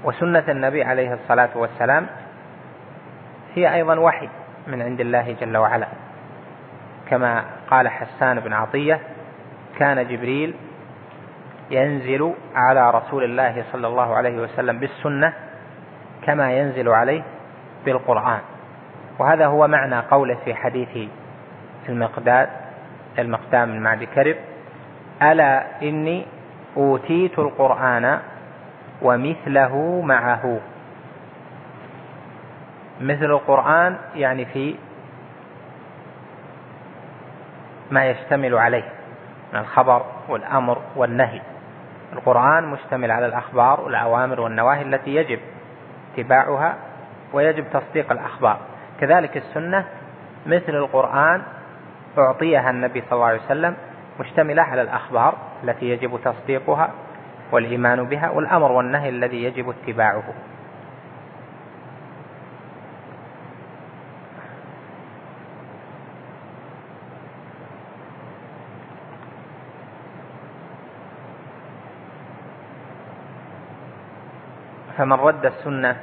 [0.03, 2.07] وسنة النبي عليه الصلاة والسلام
[3.55, 4.29] هي أيضا وحي
[4.67, 5.87] من عند الله جل وعلا.
[7.09, 8.99] كما قال حسان بن عطية
[9.79, 10.55] كان جبريل
[11.71, 15.33] ينزل على رسول الله صلى الله عليه وسلم بالسنة
[16.25, 17.23] كما ينزل عليه
[17.85, 18.39] بالقرآن.
[19.19, 21.09] وهذا هو معنى قوله في حديث
[21.89, 22.49] المقداد
[23.19, 24.35] المقدام المعدي كرب
[25.21, 26.25] ألا إني
[26.77, 28.19] أوتيت القرآن
[29.01, 30.59] ومثله معه.
[33.01, 34.75] مثل القرآن يعني في
[37.91, 38.83] ما يشتمل عليه
[39.53, 41.41] من الخبر والأمر والنهي.
[42.13, 45.39] القرآن مشتمل على الأخبار والأوامر والنواهي التي يجب
[46.13, 46.75] اتباعها
[47.33, 48.57] ويجب تصديق الأخبار.
[48.99, 49.85] كذلك السنة
[50.45, 51.41] مثل القرآن
[52.17, 53.75] أعطيها النبي صلى الله عليه وسلم
[54.19, 56.91] مشتملة على الأخبار التي يجب تصديقها
[57.51, 60.23] والإيمان بها والأمر والنهي الذي يجب اتباعه.
[74.97, 75.95] فمن رد السنة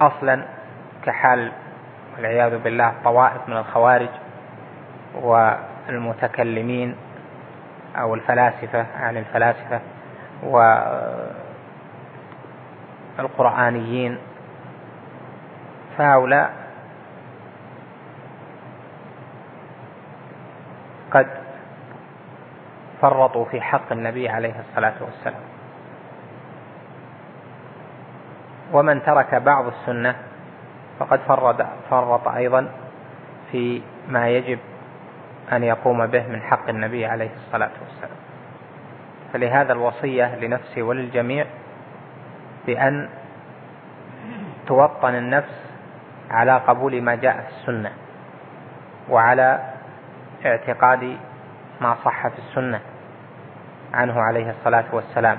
[0.00, 0.42] أصلا
[1.04, 1.52] كحال
[2.16, 4.08] والعياذ بالله طوائف من الخوارج
[5.86, 6.96] والمتكلمين
[7.96, 9.80] أو الفلاسفة عن الفلاسفة
[13.18, 14.18] القرآنيين.
[15.98, 16.52] فهؤلاء
[21.10, 21.26] قد
[23.02, 25.42] فرطوا في حق النبي عليه الصلاة والسلام.
[28.72, 30.14] ومن ترك بعض السنة
[30.98, 32.68] فقد فرط, فرط أيضا
[33.52, 34.58] في ما يجب
[35.52, 38.16] أن يقوم به من حق النبي عليه الصلاة والسلام.
[39.32, 41.46] فلهذا الوصية لنفسي وللجميع
[42.66, 43.08] بأن
[44.66, 45.62] توطن النفس
[46.30, 47.92] على قبول ما جاء في السنة
[49.10, 49.58] وعلى
[50.46, 51.16] اعتقاد
[51.80, 52.80] ما صح في السنة
[53.94, 55.38] عنه عليه الصلاة والسلام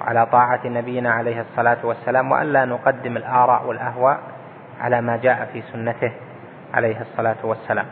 [0.00, 4.20] وعلى طاعة نبينا عليه الصلاة والسلام وألا نقدم الآراء والأهواء
[4.80, 6.12] على ما جاء في سنته
[6.74, 7.86] عليه الصلاة والسلام.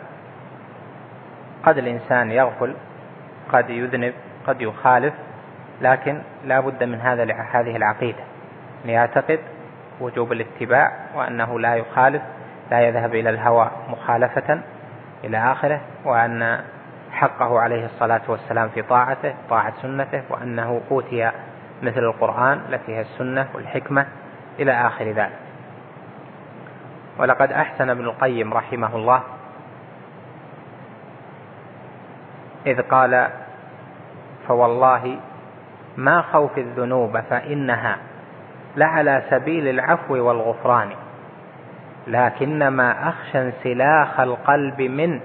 [1.65, 2.75] قد الإنسان يغفل
[3.53, 4.15] قد يذنب
[4.47, 5.15] قد يخالف
[5.81, 8.23] لكن لا بد من هذا هذه العقيدة.
[8.85, 9.39] أن يعتقد
[10.01, 12.23] وجوب الاتباع وأنه لا يخالف
[12.71, 14.61] لا يذهب إلى الهوى مخالفة
[15.25, 16.61] إلى آخره وأن
[17.13, 21.31] حقه عليه الصلاة والسلام في طاعته طاعة سنته وأنه أوتي
[21.83, 24.07] مثل القرآن التي هي السنة والحكمة
[24.59, 25.39] إلى آخر ذلك.
[27.19, 29.23] ولقد أحسن ابن القيم رحمه الله
[32.67, 33.29] إذ قال
[34.49, 35.17] فوالله
[35.97, 37.97] ما خوف الذنوب فإنها
[38.77, 40.91] لعلى سبيل العفو والغفران
[42.07, 45.21] لكنما أخشى انسلاخ القلب من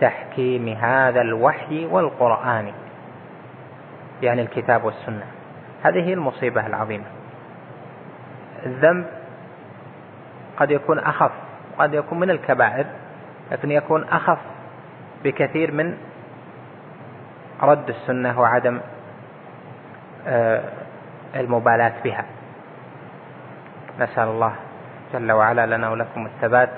[0.00, 2.72] تحكيم هذا الوحي والقرآن.
[4.22, 5.24] يعني الكتاب والسنة.
[5.82, 7.04] هذه هي المصيبة العظيمة.
[8.66, 9.06] الذنب
[10.56, 11.30] قد يكون أخف
[11.78, 12.86] قد يكون من الكبائر
[13.52, 14.38] لكن يكون أخف
[15.24, 15.96] بكثير من
[17.62, 18.80] رد السنة وعدم
[20.26, 20.62] آه،
[21.34, 22.24] المبالاة بها.
[24.00, 24.54] نسأل الله
[25.12, 26.70] جل وعلا لنا ولكم الثبات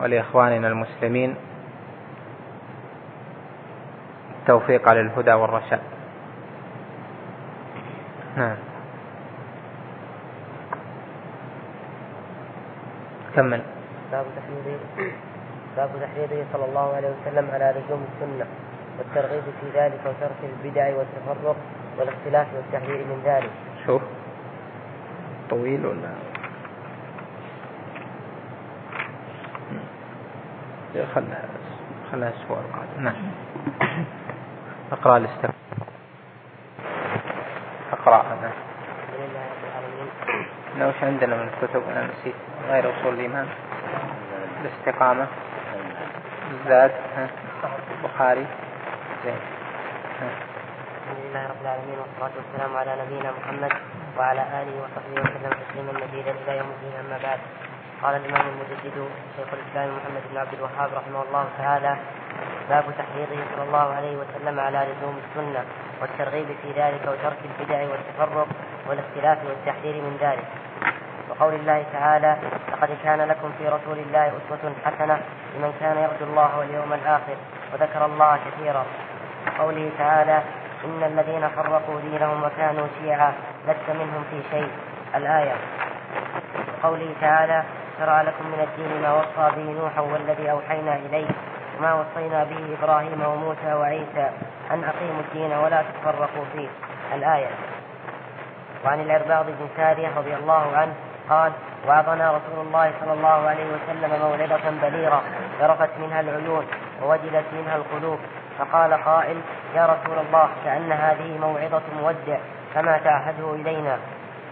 [0.00, 1.36] ولإخواننا المسلمين.
[4.40, 5.80] التوفيق للهدى والرشاد.
[8.36, 8.56] نعم.
[13.36, 13.62] كمل.
[14.12, 14.78] باب تحريضه
[15.76, 15.90] باب
[16.52, 18.46] صلى الله عليه وسلم على لزوم السنة.
[19.00, 21.56] والترغيب في ذلك وترك البدع والتفرق
[21.98, 23.50] والاختلاف والتحذير من ذلك.
[23.86, 24.02] شوف
[25.50, 26.14] طويل ولا؟
[31.14, 31.38] خلنا
[32.12, 33.04] خلنا الأسبوع القادم.
[33.04, 33.14] نعم.
[34.92, 35.54] اقرأ الاستقامة
[37.92, 38.50] اقرأ أنا
[40.78, 42.34] لو وش عندنا من الكتب أنا نسيت.
[42.68, 43.48] غير أصول الإيمان.
[44.62, 45.26] الاستقامة.
[46.50, 46.90] الزاد
[47.90, 48.69] البخاري زين
[49.20, 53.72] الحمد لله رب العالمين والصلاة والسلام على نبينا محمد
[54.18, 57.38] وعلى آله وصحبه وسلم تسليما مزيدا إلى يوم الدين أما بعد.
[58.02, 61.96] قال الإمام المجدد شيخ الإسلام محمد بن عبد الوهاب رحمه الله تعالى
[62.70, 65.64] باب تحريضه صلى الله عليه وسلم على لزوم السنة
[66.00, 68.48] والترغيب في ذلك وترك البدع والتفرق
[68.88, 70.48] والاختلاف والتحذير من ذلك.
[71.28, 72.36] وقول الله تعالى
[72.72, 75.16] لقد كان لكم في رسول الله أسوة حسنة
[75.54, 77.36] لمن كان يرجو الله واليوم الآخر.
[77.72, 78.84] وذكر الله كثيرا.
[79.46, 80.42] وقوله تعالى
[80.84, 83.32] إن الذين فرقوا دينهم وكانوا شيعا
[83.68, 84.70] لست منهم في شيء.
[85.14, 85.54] الآية.
[86.82, 87.62] وقوله تعالى
[87.98, 91.28] شرع لكم من الدين ما وصى به نوحا والذي أوحينا إليه
[91.78, 94.30] وما وصينا به إبراهيم وموسى وعيسى
[94.70, 96.68] أن أقيموا الدين ولا تتفرقوا فيه.
[97.14, 97.50] الآية.
[98.84, 100.94] وعن العرباض بن سارية رضي الله عنه
[101.30, 101.52] قال
[101.88, 105.22] وعظنا رسول الله صلى الله عليه وسلم موعظة بليغة
[105.60, 106.66] ذرفت منها العيون
[107.02, 108.18] ووجلت منها القلوب
[108.60, 109.36] فقال قائل
[109.74, 112.38] يا رسول الله كأن هذه موعظة مودع
[112.74, 113.98] فما تعهده إلينا؟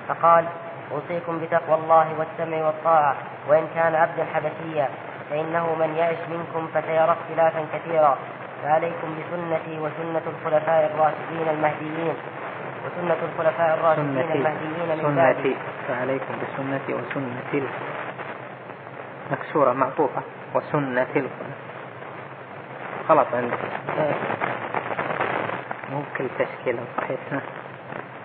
[0.09, 0.45] فقال
[0.93, 3.17] أوصيكم بتقوى الله والسمع والطاعة
[3.49, 4.89] وإن كان عبدا حبشيا
[5.31, 8.19] فإنه من يعش منكم فسيرى اختلافا كثيرا.
[8.63, 12.15] فعليكم بسنتي وسنة الخلفاء الراشدين المهديين.
[12.87, 15.57] وسنة الخلفاء الراشدين المهديين من بعدي.
[15.89, 17.69] فعليكم بسنتي وسنة
[19.31, 20.23] مكسورة معطوفة
[20.55, 21.68] وسنة الخلفاء
[23.09, 23.59] غلط عندك
[25.91, 27.21] مو كل تشكيلة صحيح.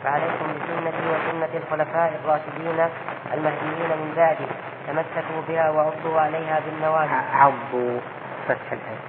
[0.03, 2.89] فعليكم بسنتي وسنة الخلفاء الراشدين
[3.33, 4.47] المهديين من بعدي.
[4.87, 7.99] تمسكوا بها وعضوا عليها بالنواجذ عضوا
[8.47, 8.99] فتح العين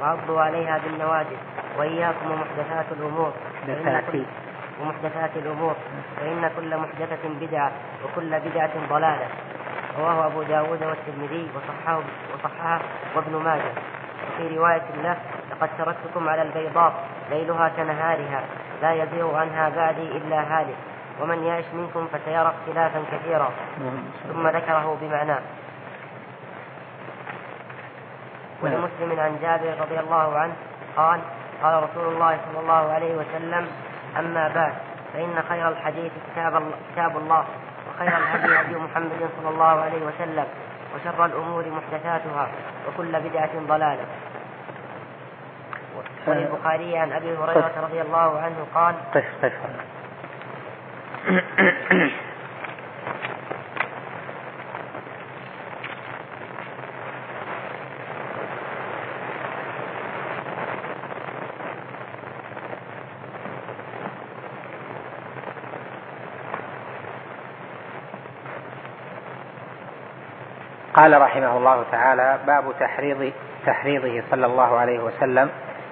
[0.00, 1.36] وعضوا عليها بالنواجذ
[1.78, 3.32] وإياكم ومحدثات الأمور.
[3.68, 4.14] محدثات.
[4.80, 5.74] ومحدثات الأمور.
[6.16, 7.72] فإن كل محدثة بدعة
[8.04, 9.28] وكل بدعة ضلالة.
[9.98, 12.00] رواه أبو داود والترمذي وصححه
[12.34, 12.80] وصححه
[13.16, 13.72] وابن ماجه.
[14.34, 15.16] وفي رواية له
[15.50, 16.92] لقد تركتكم على البيضاء
[17.30, 18.40] ليلها كنهارها
[18.82, 20.76] لا يزيغ عنها بعدي إلا هالك
[21.20, 23.50] ومن يعش منكم فسيرى اختلافا كثيرا.
[24.32, 25.40] ثم ذكره بمعناه
[28.62, 30.52] ولمسلم عن جابر رضي الله عنه
[30.96, 31.20] قال
[31.62, 33.66] قال رسول الله صلى الله عليه وسلم
[34.18, 34.74] أما بعد
[35.12, 36.62] فإن خير الحديث كتاب
[36.92, 37.44] كتاب الله
[37.88, 40.46] وخير الهدي هدي محمد صلى الله عليه وسلم
[40.94, 42.48] وشر الأمور محدثاتها
[42.88, 44.06] وكل بدعة ضلالة.
[46.26, 49.52] وللبخاري عن أبي هريرة رضي الله عنه قال قف قف
[70.94, 73.32] قال رحمه الله تعالى باب تحريض
[73.66, 75.50] تحريضه صلى الله عليه وسلم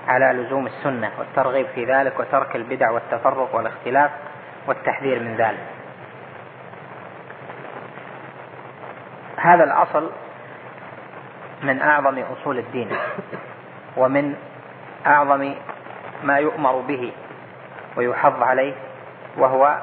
[0.09, 4.11] على لزوم السنة والترغيب في ذلك وترك البدع والتفرق والاختلاف
[4.67, 5.67] والتحذير من ذلك.
[9.37, 10.11] هذا الأصل
[11.63, 12.89] من أعظم أصول الدين
[13.97, 14.35] ومن
[15.07, 15.55] أعظم
[16.25, 17.13] ما يؤمر به
[17.97, 18.75] ويحض عليه
[19.39, 19.79] وهو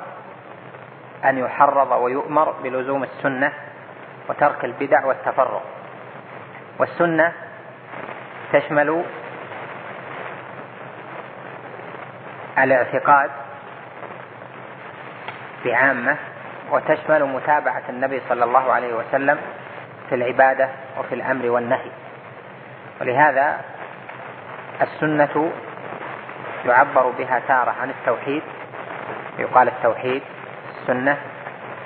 [1.25, 3.53] أن يحرض ويؤمر بلزوم السنة
[4.29, 5.63] وترك البدع والتفرق.
[6.79, 7.33] والسنة
[8.53, 9.03] تشمل
[12.57, 13.31] الاعتقاد
[15.65, 16.17] بعامة
[16.71, 19.37] وتشمل متابعة النبي صلى الله عليه وسلم
[20.09, 20.69] في العبادة
[20.99, 21.91] وفي الأمر والنهي.
[23.01, 23.61] ولهذا
[24.81, 25.51] السنة
[26.65, 28.43] يعبر بها تارة عن التوحيد.
[29.39, 30.21] يقال التوحيد
[30.81, 31.17] السنة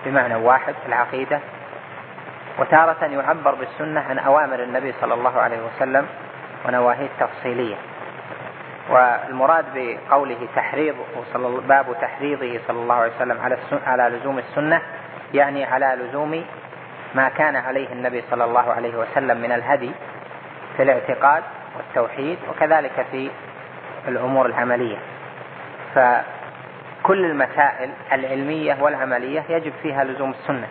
[0.06, 1.40] بمعنى واحد العقيدة
[2.60, 6.08] وتارة يعبر بالسنة عن أوامر النبي صلى الله عليه وسلم
[6.66, 7.76] ونواهيه التفصيلية.
[8.90, 10.96] والمراد بقوله تحريض
[11.68, 14.82] باب تحريضه صلى الله عليه وسلم على على لزوم السنة
[15.34, 16.46] يعني على لزوم
[17.16, 19.92] ما كان عليه النبي صلى الله عليه وسلم من الهدي
[20.78, 21.44] في الاعتقاد
[21.78, 23.32] والتوحيد وكذلك في
[24.08, 24.98] الأمور العملية.
[25.96, 30.68] فكل المسائل العلمية والعملية يجب فيها لزوم السنة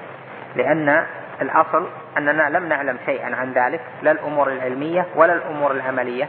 [0.56, 1.06] لأن
[1.40, 6.28] الأصل أننا لم نعلم شيئا عن ذلك لا الأمور العلمية ولا الأمور العملية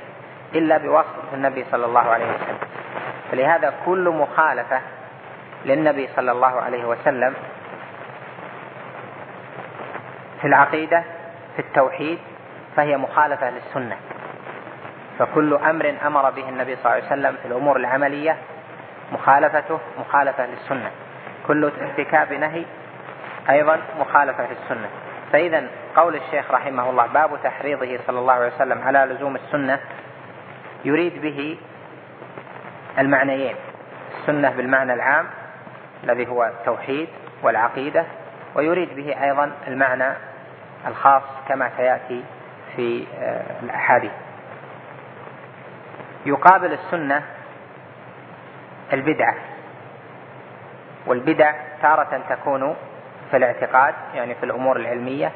[0.56, 2.58] إلا بواسطة النبي صلى الله عليه وسلم.
[3.32, 4.82] فلهذا كل مخالفة
[5.66, 7.34] للنبي صلى الله عليه وسلم
[10.42, 11.04] في العقيدة
[11.56, 12.20] في التوحيد
[12.76, 13.98] فهي مخالفة للسنة.
[15.20, 18.38] فكل أمر أمر به النبي صلى الله عليه وسلم في الأمور العملية
[19.12, 20.92] مخالفته مخالفة للسنة.
[21.48, 22.66] كل ارتكاب نهي
[23.50, 24.90] أيضا مخالفة للسنة
[25.32, 29.80] فإذا قول الشيخ رحمه الله باب تحريضه صلى الله عليه وسلم على لزوم السنة
[30.86, 31.58] يريد به
[33.00, 33.56] المعنيين.
[34.20, 35.26] السنة بالمعنى العام
[36.04, 37.08] الذي هو التوحيد
[37.44, 38.06] والعقيدة
[38.56, 40.14] ويريد به أيضا المعنى
[40.88, 42.24] الخاص كما سيأتي
[42.76, 44.12] في آه، الأحاديث.
[46.26, 47.24] يقابل السنة
[48.94, 49.36] البدعة
[51.06, 52.76] والبدع تارة تكون
[53.34, 55.32] في الاعتقاد يعني في الأمور العلمية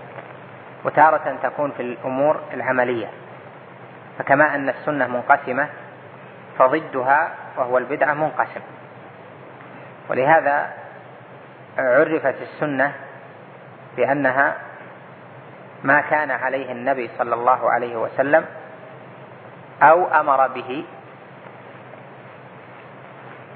[0.86, 3.08] وتارة تكون في الأمور العملية.
[4.20, 5.70] فكما أن السنة منقسمة
[6.60, 8.62] فضدها وهو البدعة منقسم.
[10.10, 10.74] ولهذا
[11.78, 12.94] عرفت السنة
[13.98, 14.56] بأنها
[15.84, 18.46] ما كان عليه النبي صلى الله عليه وسلم
[19.82, 20.86] أو أمر به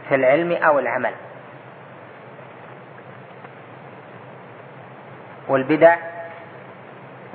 [0.10, 1.14] في العلم أو العمل.
[5.52, 5.96] والبدع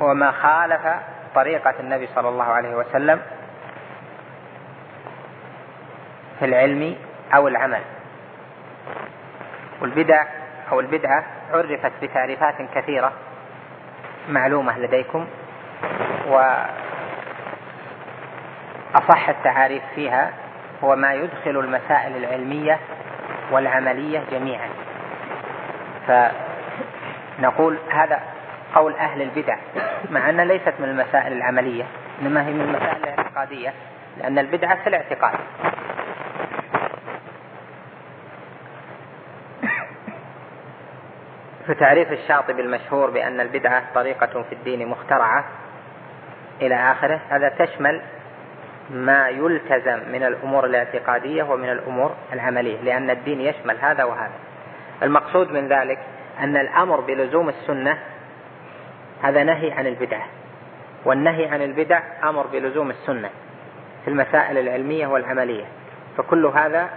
[0.02, 0.86] هو ما خالف
[1.34, 3.20] طريقة النبي صلى الله عليه وسلم
[6.38, 6.96] في العلم
[7.34, 7.82] أو العمل.
[9.80, 10.24] والبدع
[10.72, 13.12] أو البدعة عرفت بتعريفات كثيرة
[14.28, 15.26] معلومة لديكم
[16.28, 16.78] وأصح
[19.28, 20.30] التعاريف فيها
[20.84, 22.78] هو ما يدخل المسائل العلمية
[23.50, 24.68] والعملية جميعا.
[27.38, 28.20] فنقول هذا
[28.74, 29.56] قول أهل البدع
[30.10, 31.84] مع أنها ليست من المسائل العملية
[32.22, 33.72] إنما هي من المسائل الاعتقادية
[34.18, 35.38] لأن البدعة في الاعتقاد.
[41.66, 45.44] في تعريف الشاطبي المشهور بأن البدعة طريقة في الدين مخترعة
[46.62, 48.02] إلى آخره هذا تشمل
[48.90, 54.34] ما يلتزم من الأمور الاعتقادية ومن الأمور العملية لأن الدين يشمل هذا وهذا.
[55.02, 55.98] المقصود من ذلك
[56.40, 57.98] أن الأمر بلزوم السنة
[59.22, 60.26] هذا نهي عن البدعة
[61.04, 63.30] والنهي عن البدع أمر بلزوم السنة
[64.04, 65.64] في المسائل العلمية والعملية.
[66.16, 66.88] فكل هذا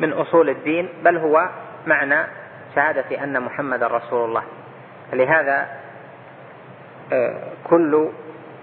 [0.00, 1.48] من أصول الدين بل هو
[1.86, 2.26] معنى
[2.74, 4.42] شهادة أن محمد رسول الله.
[5.12, 5.68] لهذا
[7.12, 8.08] آه، كل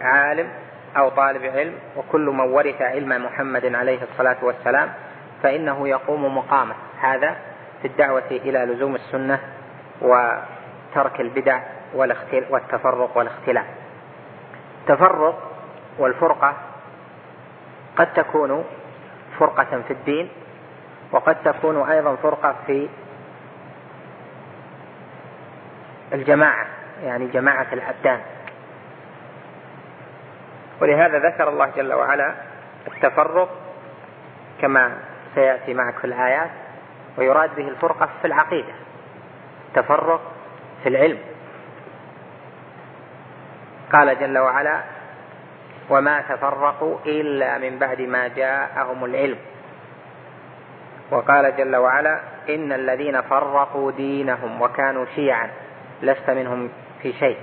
[0.01, 0.49] عالم
[0.97, 4.89] أو طالب علم وكل من ورث علم محمد عليه الصلاة والسلام
[5.43, 6.75] فإنه يقوم مقامه.
[7.01, 7.35] هذا
[7.81, 9.39] في الدعوة إلى لزوم السنة
[10.01, 11.59] وترك البدع
[12.49, 13.65] والتفرق والاختلاف.
[14.81, 15.51] التفرق
[15.97, 16.53] والفرقة
[17.95, 18.63] قد تكون
[19.39, 20.29] فرقة في الدين
[21.11, 22.89] وقد تكون أيضا فرقة في
[26.13, 26.67] الجماعة
[27.03, 28.19] يعني جماعة الأبدان.
[30.81, 32.33] ولهذا ذكر الله جل وعلا
[32.87, 33.49] التفرق
[34.61, 34.97] كما
[35.35, 36.49] سيأتي معك في الآيات.
[37.19, 38.73] ويراد به الفرقة في العقيدة
[39.75, 40.21] تفرق
[40.83, 41.17] في العلم.
[43.93, 44.83] قال جل وعلا
[45.89, 49.37] وما تفرقوا إلا من بعد ما جاءهم العلم
[51.11, 52.19] وقال جل وعلا
[52.49, 55.49] إن الذين فرقوا دينهم وكانوا شيعا
[56.01, 56.69] لست منهم
[57.01, 57.37] في شيء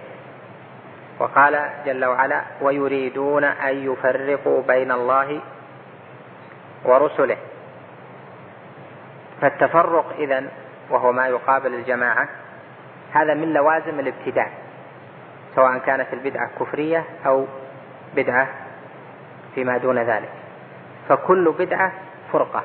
[1.19, 5.40] وقال جل وعلا ويريدون أن يفرقوا بين الله
[6.85, 7.36] ورسله
[9.41, 10.45] فالتفرق إذا
[10.91, 12.29] وهو ما يقابل الجماعة
[13.13, 14.49] هذا من لوازم الابتداع
[15.57, 17.47] سواء كانت البدعة كفرية أو
[18.17, 18.49] بدعة
[19.55, 20.29] فيما دون ذلك.
[21.09, 21.93] فكل بدعة
[22.33, 22.63] فرقة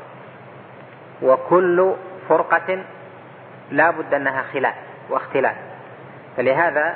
[1.22, 1.94] وكل
[2.30, 2.84] فرقة
[3.72, 4.76] لا بد أنها خلاف
[5.10, 5.56] واختلاف.
[6.38, 6.96] فلهذا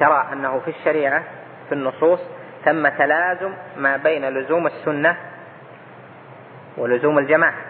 [0.00, 1.22] ترى أنه في الشريعة
[1.68, 2.20] في النصوص
[2.64, 5.16] ثم تلازم ما بين لزوم السنة
[6.76, 7.69] ولزوم الجماعة.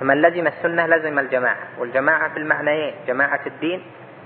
[0.00, 1.56] فمن لزم السنة لزم الجماعة.
[1.78, 3.82] والجماعة بالمعنيين جماعة الدين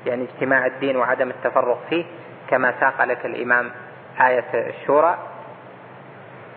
[0.06, 2.04] يعني اجتماع الدين وعدم التفرق فيه
[2.50, 3.70] كما ساق لك الإمام
[4.20, 5.18] آية الشورى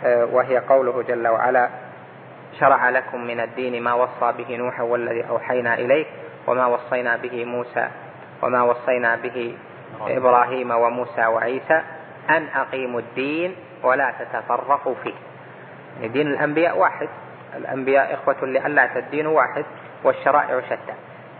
[0.06, 1.70] آه، وهي قوله جل وعلا
[2.60, 6.08] شرع لكم من الدين ما وصى به نوح والذي أوحينا إليك
[6.48, 7.88] وما وصينا به موسى
[8.42, 9.58] وما وصينا به
[10.02, 11.82] إبراهيم وموسى وعيسى
[12.30, 15.14] أن أقيموا الدين ولا تتفرقوا فيه.
[15.96, 17.10] يعني دين الأنبياء واحد.
[17.58, 19.66] الأنبياء إخوة لألا الدين واحد
[20.04, 20.94] والشرائع شتى.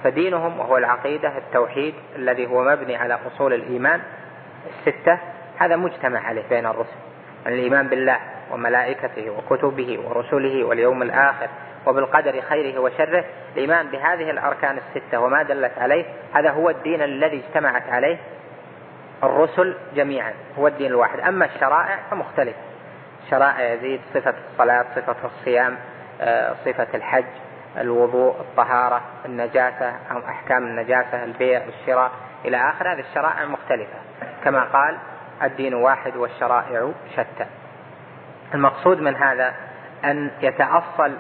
[0.04, 4.02] فدينهم وهو العقيدة التوحيد الذي هو مبني على أصول الإيمان
[4.68, 5.20] الستة.
[5.58, 6.98] هذا مجتمع عليه بين الرسل
[7.48, 8.20] الإيمان بالله
[8.52, 11.48] وملائكته وكتبه ورسله واليوم الآخر
[11.88, 13.26] وبالقدر خيره وشره.
[13.56, 18.18] الإيمان بهذه الأركان الستة وما دلت عليه هذا هو الدين الذي اجتمعت عليه
[19.24, 21.20] الرسل جميعا هو الدين الواحد.
[21.20, 22.60] أما الشرائع فمختلفة.
[23.30, 25.78] شرائع يزيد صفة الصلاة صفة الصيام
[26.66, 27.26] صفة الحج
[27.78, 32.12] الوضوء الطهارة النجاسة أو أحكام النجاسة البيع والشراء
[32.46, 32.94] إلى آخر.
[32.94, 33.98] هذه الشرائع مختلفة.
[34.44, 34.98] كما قال
[35.44, 37.46] الدين واحد والشرائع شتى.
[38.54, 39.54] المقصود من هذا
[40.06, 41.18] أن يتأصل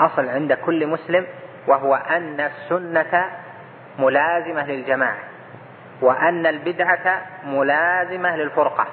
[0.00, 1.26] أصل عند كل مسلم
[1.66, 3.30] وهو أن السنة
[3.98, 5.18] ملازمة للجماعة
[6.00, 8.86] وأن البدعة ملازمة للفرقة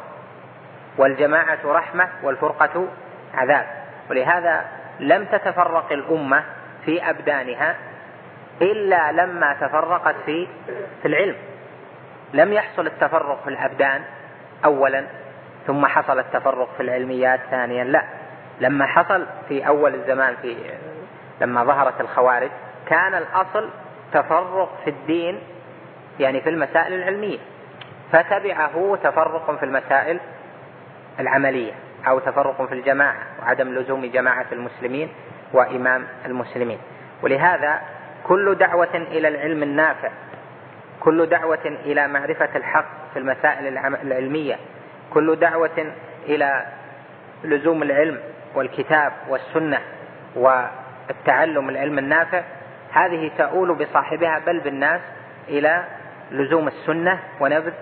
[0.98, 2.88] والجماعة رحمة والفرقة
[3.34, 3.66] عذاب.
[4.10, 4.66] ولهذا
[5.00, 6.44] لم تتفرق الأمة
[6.86, 7.76] في أبدانها
[8.62, 10.48] إلا لما تفرقت في
[11.02, 11.36] في العلم.
[12.34, 14.02] لم يحصل التفرق في الأبدان
[14.66, 15.04] أولا
[15.68, 18.04] ثم حصل التفرق في العلميات ثانيا لا.
[18.62, 20.56] لما حصل في أول الزمان في
[21.42, 22.50] لما ظهرت الخوارج
[22.86, 23.70] كان الأصل
[24.14, 25.40] تفرق في الدين
[26.20, 27.38] يعني في المسائل العلمية.
[28.12, 30.20] فتبعه تفرق في المسائل
[31.20, 31.74] العملية.
[32.08, 35.10] أو تفرق في الجماعة وعدم لزوم جماعة المسلمين
[35.54, 36.78] وإمام المسلمين.
[37.22, 37.82] ولهذا
[38.24, 40.10] كل دعوة إلى العلم النافع
[41.00, 44.56] كل دعوة إلى معرفة الحق في المسائل العلمية
[45.14, 45.94] كل دعوة
[46.26, 46.66] إلى
[47.44, 48.20] لزوم العلم
[48.56, 49.80] والكتاب والسنة
[50.36, 52.44] والتعلم العلم النافع
[52.92, 55.02] هذه تؤول بصاحبها بل بالناس
[55.48, 55.84] إلى
[56.32, 57.74] لزوم السنة ونبذ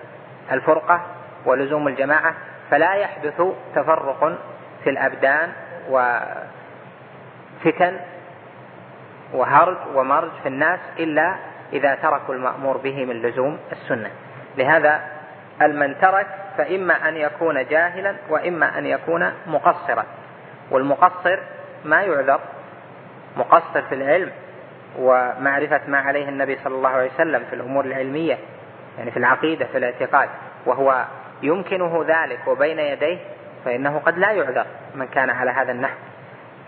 [0.52, 1.00] الفرقة
[1.46, 2.34] ولزوم الجماعة
[2.70, 3.42] فلا يحدث
[3.74, 4.38] تفرق
[4.84, 5.52] في الأبدان
[5.90, 7.96] وفتن
[9.32, 11.36] وهرج ومرج في الناس إلا
[11.72, 14.10] إذا تركوا المأمور به من لزوم السنة.
[14.58, 15.00] لهذا
[15.62, 16.26] المن ترك
[16.58, 20.04] فإما أن يكون جاهلا وإما أن يكون مقصرا.
[20.70, 21.38] والمقصر
[21.84, 22.40] ما يعذر
[23.36, 24.30] مقصر في العلم
[24.98, 28.38] ومعرفة ما عليه النبي صلى الله عليه وسلم في الأمور العلمية
[28.98, 30.28] يعني في العقيدة في الاعتقاد
[30.66, 31.04] وهو
[31.42, 33.18] يمكنه ذلك وبين يديه
[33.64, 35.96] فإنه قد لا يعذر من كان على هذا النحو.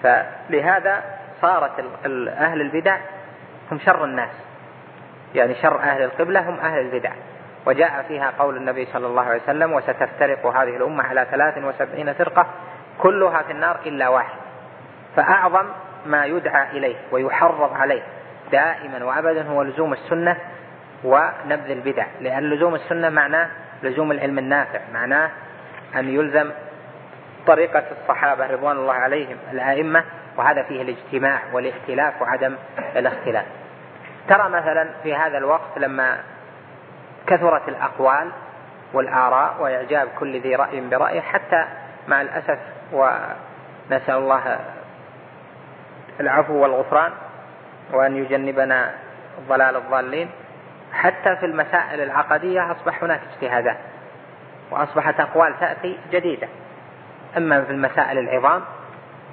[0.02, 1.02] فلهذا
[1.42, 1.84] صارت
[2.28, 2.96] أهل البدع
[3.72, 4.30] هم شر الناس.
[5.34, 7.12] يعني شر أهل القبلة هم أهل البدع.
[7.66, 12.46] وجاء فيها قول النبي صلى الله عليه وسلم وستفترق هذه الأمة على ثلاث وسبعين فرقة
[12.98, 14.38] كلها في النار إلا واحد.
[15.16, 15.66] فأعظم
[16.06, 18.02] ما يدعى إليه ويحرض عليه
[18.52, 20.36] دائما وأبدا هو لزوم السنة
[21.04, 22.06] ونبذ البدع.
[22.20, 23.48] لأن لزوم السنة معناه
[23.82, 25.30] لزوم العلم النافع معناه
[25.96, 26.50] أن يلزم
[27.46, 30.04] طريقة الصحابة رضوان الله عليهم الأئمة
[30.36, 32.56] وهذا فيه الاجتماع والائتلاف وعدم
[32.96, 33.44] الاختلاف.
[34.28, 36.18] ترى مثلا في هذا الوقت لما
[37.26, 38.30] كثرت الأقوال
[38.92, 41.64] والآراء وإعجاب كل ذي رأي برأيه حتى
[42.08, 42.58] مع الأسف
[42.92, 44.58] ونسأل الله
[46.20, 47.12] العفو والغفران
[47.92, 48.94] وأن يجنبنا
[49.48, 50.30] ضلال الضالين
[50.92, 53.76] حتى في المسائل العقدية أصبح هناك اجتهادات
[54.70, 56.48] وأصبحت أقوال تأتي جديدة.
[57.36, 58.62] إما في المسائل العظام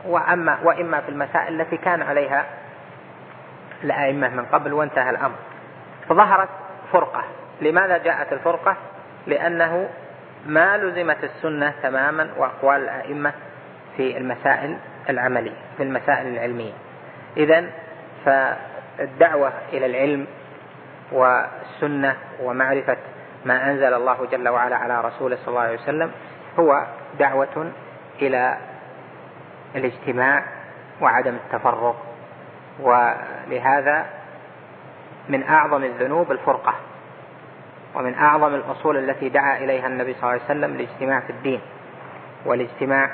[0.05, 2.45] وأما وإما في المسائل التي كان عليها
[3.83, 5.35] الأئمة من قبل وانتهى الأمر.
[6.09, 6.49] فظهرت
[6.91, 7.23] فرقة.
[7.61, 8.75] لماذا جاءت الفرقة؟
[9.27, 9.89] لأنه
[10.45, 13.33] ما لزمت السنة تماما وأقوال الأئمة
[13.97, 14.77] في المسائل
[15.09, 16.73] العملية في المسائل العلمية.
[17.37, 17.65] إذا
[18.25, 20.27] فالدعوة إلى العلم
[21.11, 22.97] والسنة ومعرفة
[23.45, 26.11] ما أنزل الله جل وعلا على رسوله صلى الله عليه وسلم
[26.59, 26.85] هو
[27.19, 27.71] دعوة
[28.21, 28.57] إلى
[29.75, 30.43] الاجتماع
[31.01, 31.95] وعدم التفرق.
[32.79, 34.05] ولهذا
[35.29, 36.73] من أعظم الذنوب الفرقة
[37.95, 41.61] ومن أعظم الأصول التي دعا إليها النبي صلى الله عليه وسلم الاجتماع في الدين
[42.45, 43.09] والاجتماع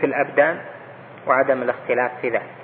[0.00, 0.60] في الأبدان
[1.26, 2.63] وعدم الاختلاف في ذلك.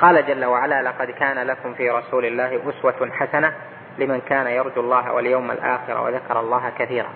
[0.00, 3.52] قال جل وعلا لقد كان لكم في رسول الله أسوة حسنة
[3.98, 7.08] لمن كان يرجو الله واليوم الآخر وذكر الله كثيرا.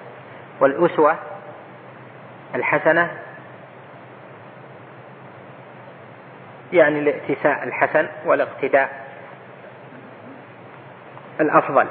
[0.60, 1.16] والأسوة
[2.54, 3.10] الحسنة
[6.72, 9.08] يعني الائتساء الحسن والاقتداء
[11.40, 11.86] الأفضل.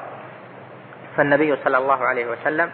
[1.17, 2.71] فالنبي صلى الله عليه وسلم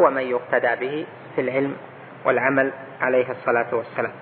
[0.00, 1.76] هو من يقتدى به في العلم
[2.24, 4.12] والعمل عليه الصلاة والسلام.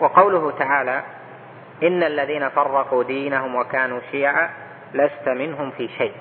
[0.00, 1.02] وقوله تعالى
[1.84, 4.50] إن الذين فرقوا دينهم وكانوا شيعا
[4.94, 6.12] لست منهم في شيء.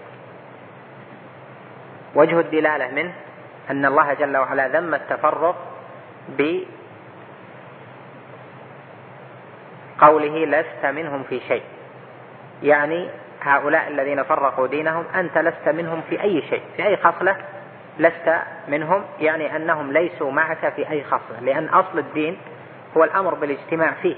[2.15, 3.13] وجه الدلالة منه
[3.69, 5.55] أن الله جل وعلا ذم التفرق
[9.99, 11.63] بقوله لست منهم في شيء.
[12.63, 13.09] يعني
[13.41, 17.37] هؤلاء الذين فرقوا دينهم أنت لست منهم في أي شيء في أي خصلة
[17.99, 18.35] لست
[18.67, 22.37] منهم يعني أنهم ليسوا معك في أي خصلة لأن أصل الدين
[22.97, 24.15] هو الأمر بالاجتماع فيه.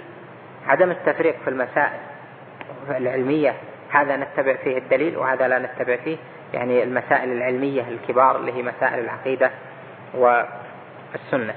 [0.68, 2.00] عدم التفريق في المسائل
[2.90, 3.54] العلمية
[3.90, 6.18] هذا نتبع فيه الدليل وهذا لا نتبع فيه
[6.54, 9.52] يعني المسائل العلمية الكبار اللي هي مسائل العقيدة
[10.14, 11.54] والسنة.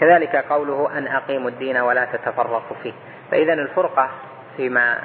[0.00, 2.92] كذلك قوله أن أقيموا الدين ولا تتفرقوا فيه.
[3.30, 4.10] فإذا الفرقة
[4.56, 4.98] فيما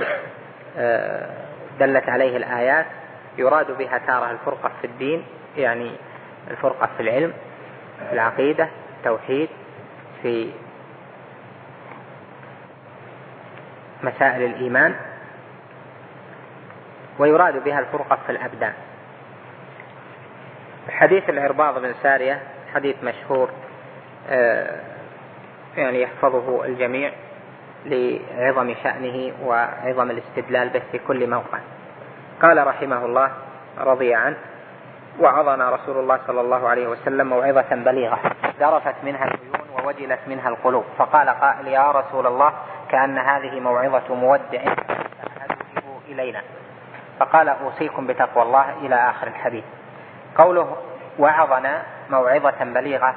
[0.78, 1.30] آه،
[1.80, 2.86] دلت عليه الآيات
[3.38, 5.26] يراد بها تارة الفرقة في الدين
[5.58, 5.92] يعني
[6.52, 7.34] الفرقة في العلم
[8.10, 8.70] في العقيدة
[9.02, 9.50] التوحيد
[10.22, 10.52] في
[14.04, 14.96] مسائل الإيمان
[17.20, 18.74] ويراد بها الفرقة في الأبدان.
[20.90, 22.42] حديث العرباض بن سارية
[22.74, 23.50] حديث مشهور
[24.30, 24.80] آه،
[25.78, 27.12] يعني يحفظه الجميع
[27.86, 31.60] لعظم شأنه وعظم الاستدلال به في كل موقع.
[32.42, 33.32] قال رحمه الله
[33.78, 34.38] رضي عنه
[35.20, 38.20] وعظنا رسول الله صلى الله عليه وسلم موعظة بليغة.
[38.60, 40.86] ذرفت منها العيون ووجلت منها القلوب.
[40.98, 42.54] فقال قائل يا رسول الله
[42.90, 46.42] كأن هذه موعظة مودع فأهدئوا إلينا.
[47.20, 49.64] فقال أوصيكم بتقوى الله إلى آخر الحديث.
[50.38, 50.78] قوله
[51.20, 53.16] وعظنا موعظة بليغة.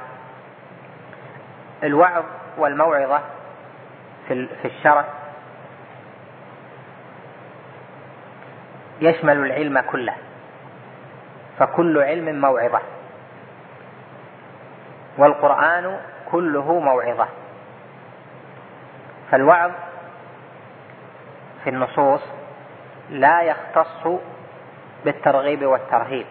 [1.85, 2.25] الوعظ
[2.59, 3.21] والموعظة
[4.29, 5.05] في الشرع
[9.01, 10.15] يشمل العلم كله.
[11.59, 12.81] فكل علم موعظة.
[15.19, 15.99] والقرآن
[16.31, 17.29] كله موعظة.
[19.31, 19.71] فالوعظ
[21.65, 22.21] في النصوص
[23.11, 24.07] لا يختص
[25.05, 26.27] بالترغيب والترهيب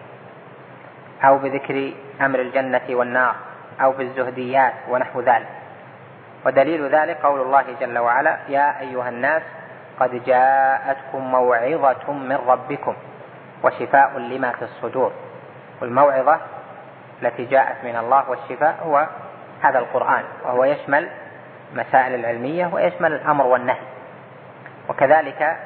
[1.24, 3.34] أو بذكر أمر الجنة والنار
[3.80, 5.48] أو بالزهديات ونحو ذلك.
[6.46, 9.42] ودليل ذلك قول الله جل وعلا يا أيها الناس
[10.00, 12.94] قد جاءتكم موعظة من ربكم.
[13.64, 15.12] وشفاء لما في الصدور.
[15.82, 16.40] والموعظة
[17.22, 19.06] التي جاءت من الله والشفاء هو
[19.62, 21.08] هذا القرآن وهو يشمل
[21.74, 23.86] مسائل العلمية ويشمل الأمر والنهي.
[24.88, 25.58] وكذلك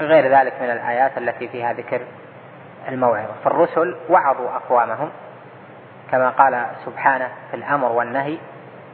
[0.00, 2.00] غير ذلك من الآيات التي فيها ذكر
[2.88, 3.32] الموعظة.
[3.44, 5.10] فالرسل وعظوا أقوامهم.
[6.12, 8.38] كما قال سبحانه في الأمر والنهي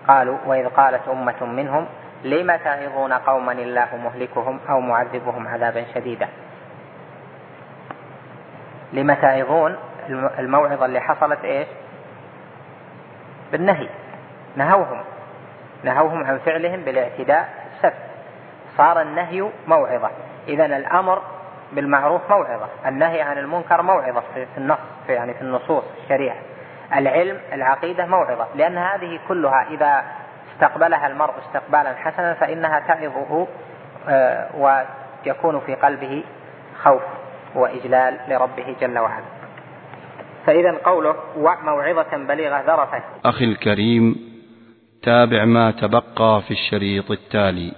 [0.08, 1.86] قالوا وإذ قالت أمة منهم
[2.24, 6.28] لم تعظون قوما الله مهلكهم أو معذبهم عذابا شديدا؟
[8.92, 9.76] لم تعظون
[10.38, 11.68] الموعظة اللي حصلت إيش؟
[13.52, 13.88] بالنهي
[14.56, 15.00] نهوهم
[15.84, 18.08] نهوهم عن فعلهم بالاعتداء السبت.
[18.76, 20.10] صار النهي موعظة.
[20.48, 21.22] إذا الأمر
[21.72, 22.68] بالمعروف موعظة.
[22.86, 26.36] النهي عن المنكر موعظة في النص في يعني في النصوص الشريعة.
[26.96, 30.04] العلم العقيدة موعظة لأن هذه كلها إذا
[30.54, 33.46] استقبلها المرء استقبالا حسنا فإنها تعظه
[34.08, 36.24] آه، ويكون في قلبه
[36.82, 37.02] خوف
[37.54, 39.24] وإجلال لربه جل وعلا.
[40.46, 41.14] فإذا قوله
[41.64, 43.02] موعظة بليغة ذرفت.
[43.24, 44.16] أخي الكريم
[45.02, 47.72] تابع ما تبقى في الشريط التالي.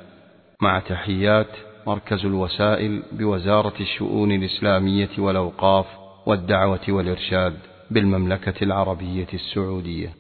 [0.63, 1.57] مع تحيات
[1.87, 5.87] مركز الوسائل بوزارة الشؤون الإسلامية والأوقاف
[6.27, 7.70] والدعوة والإرشاد.
[7.91, 10.20] بالمملكة العربية السعودية.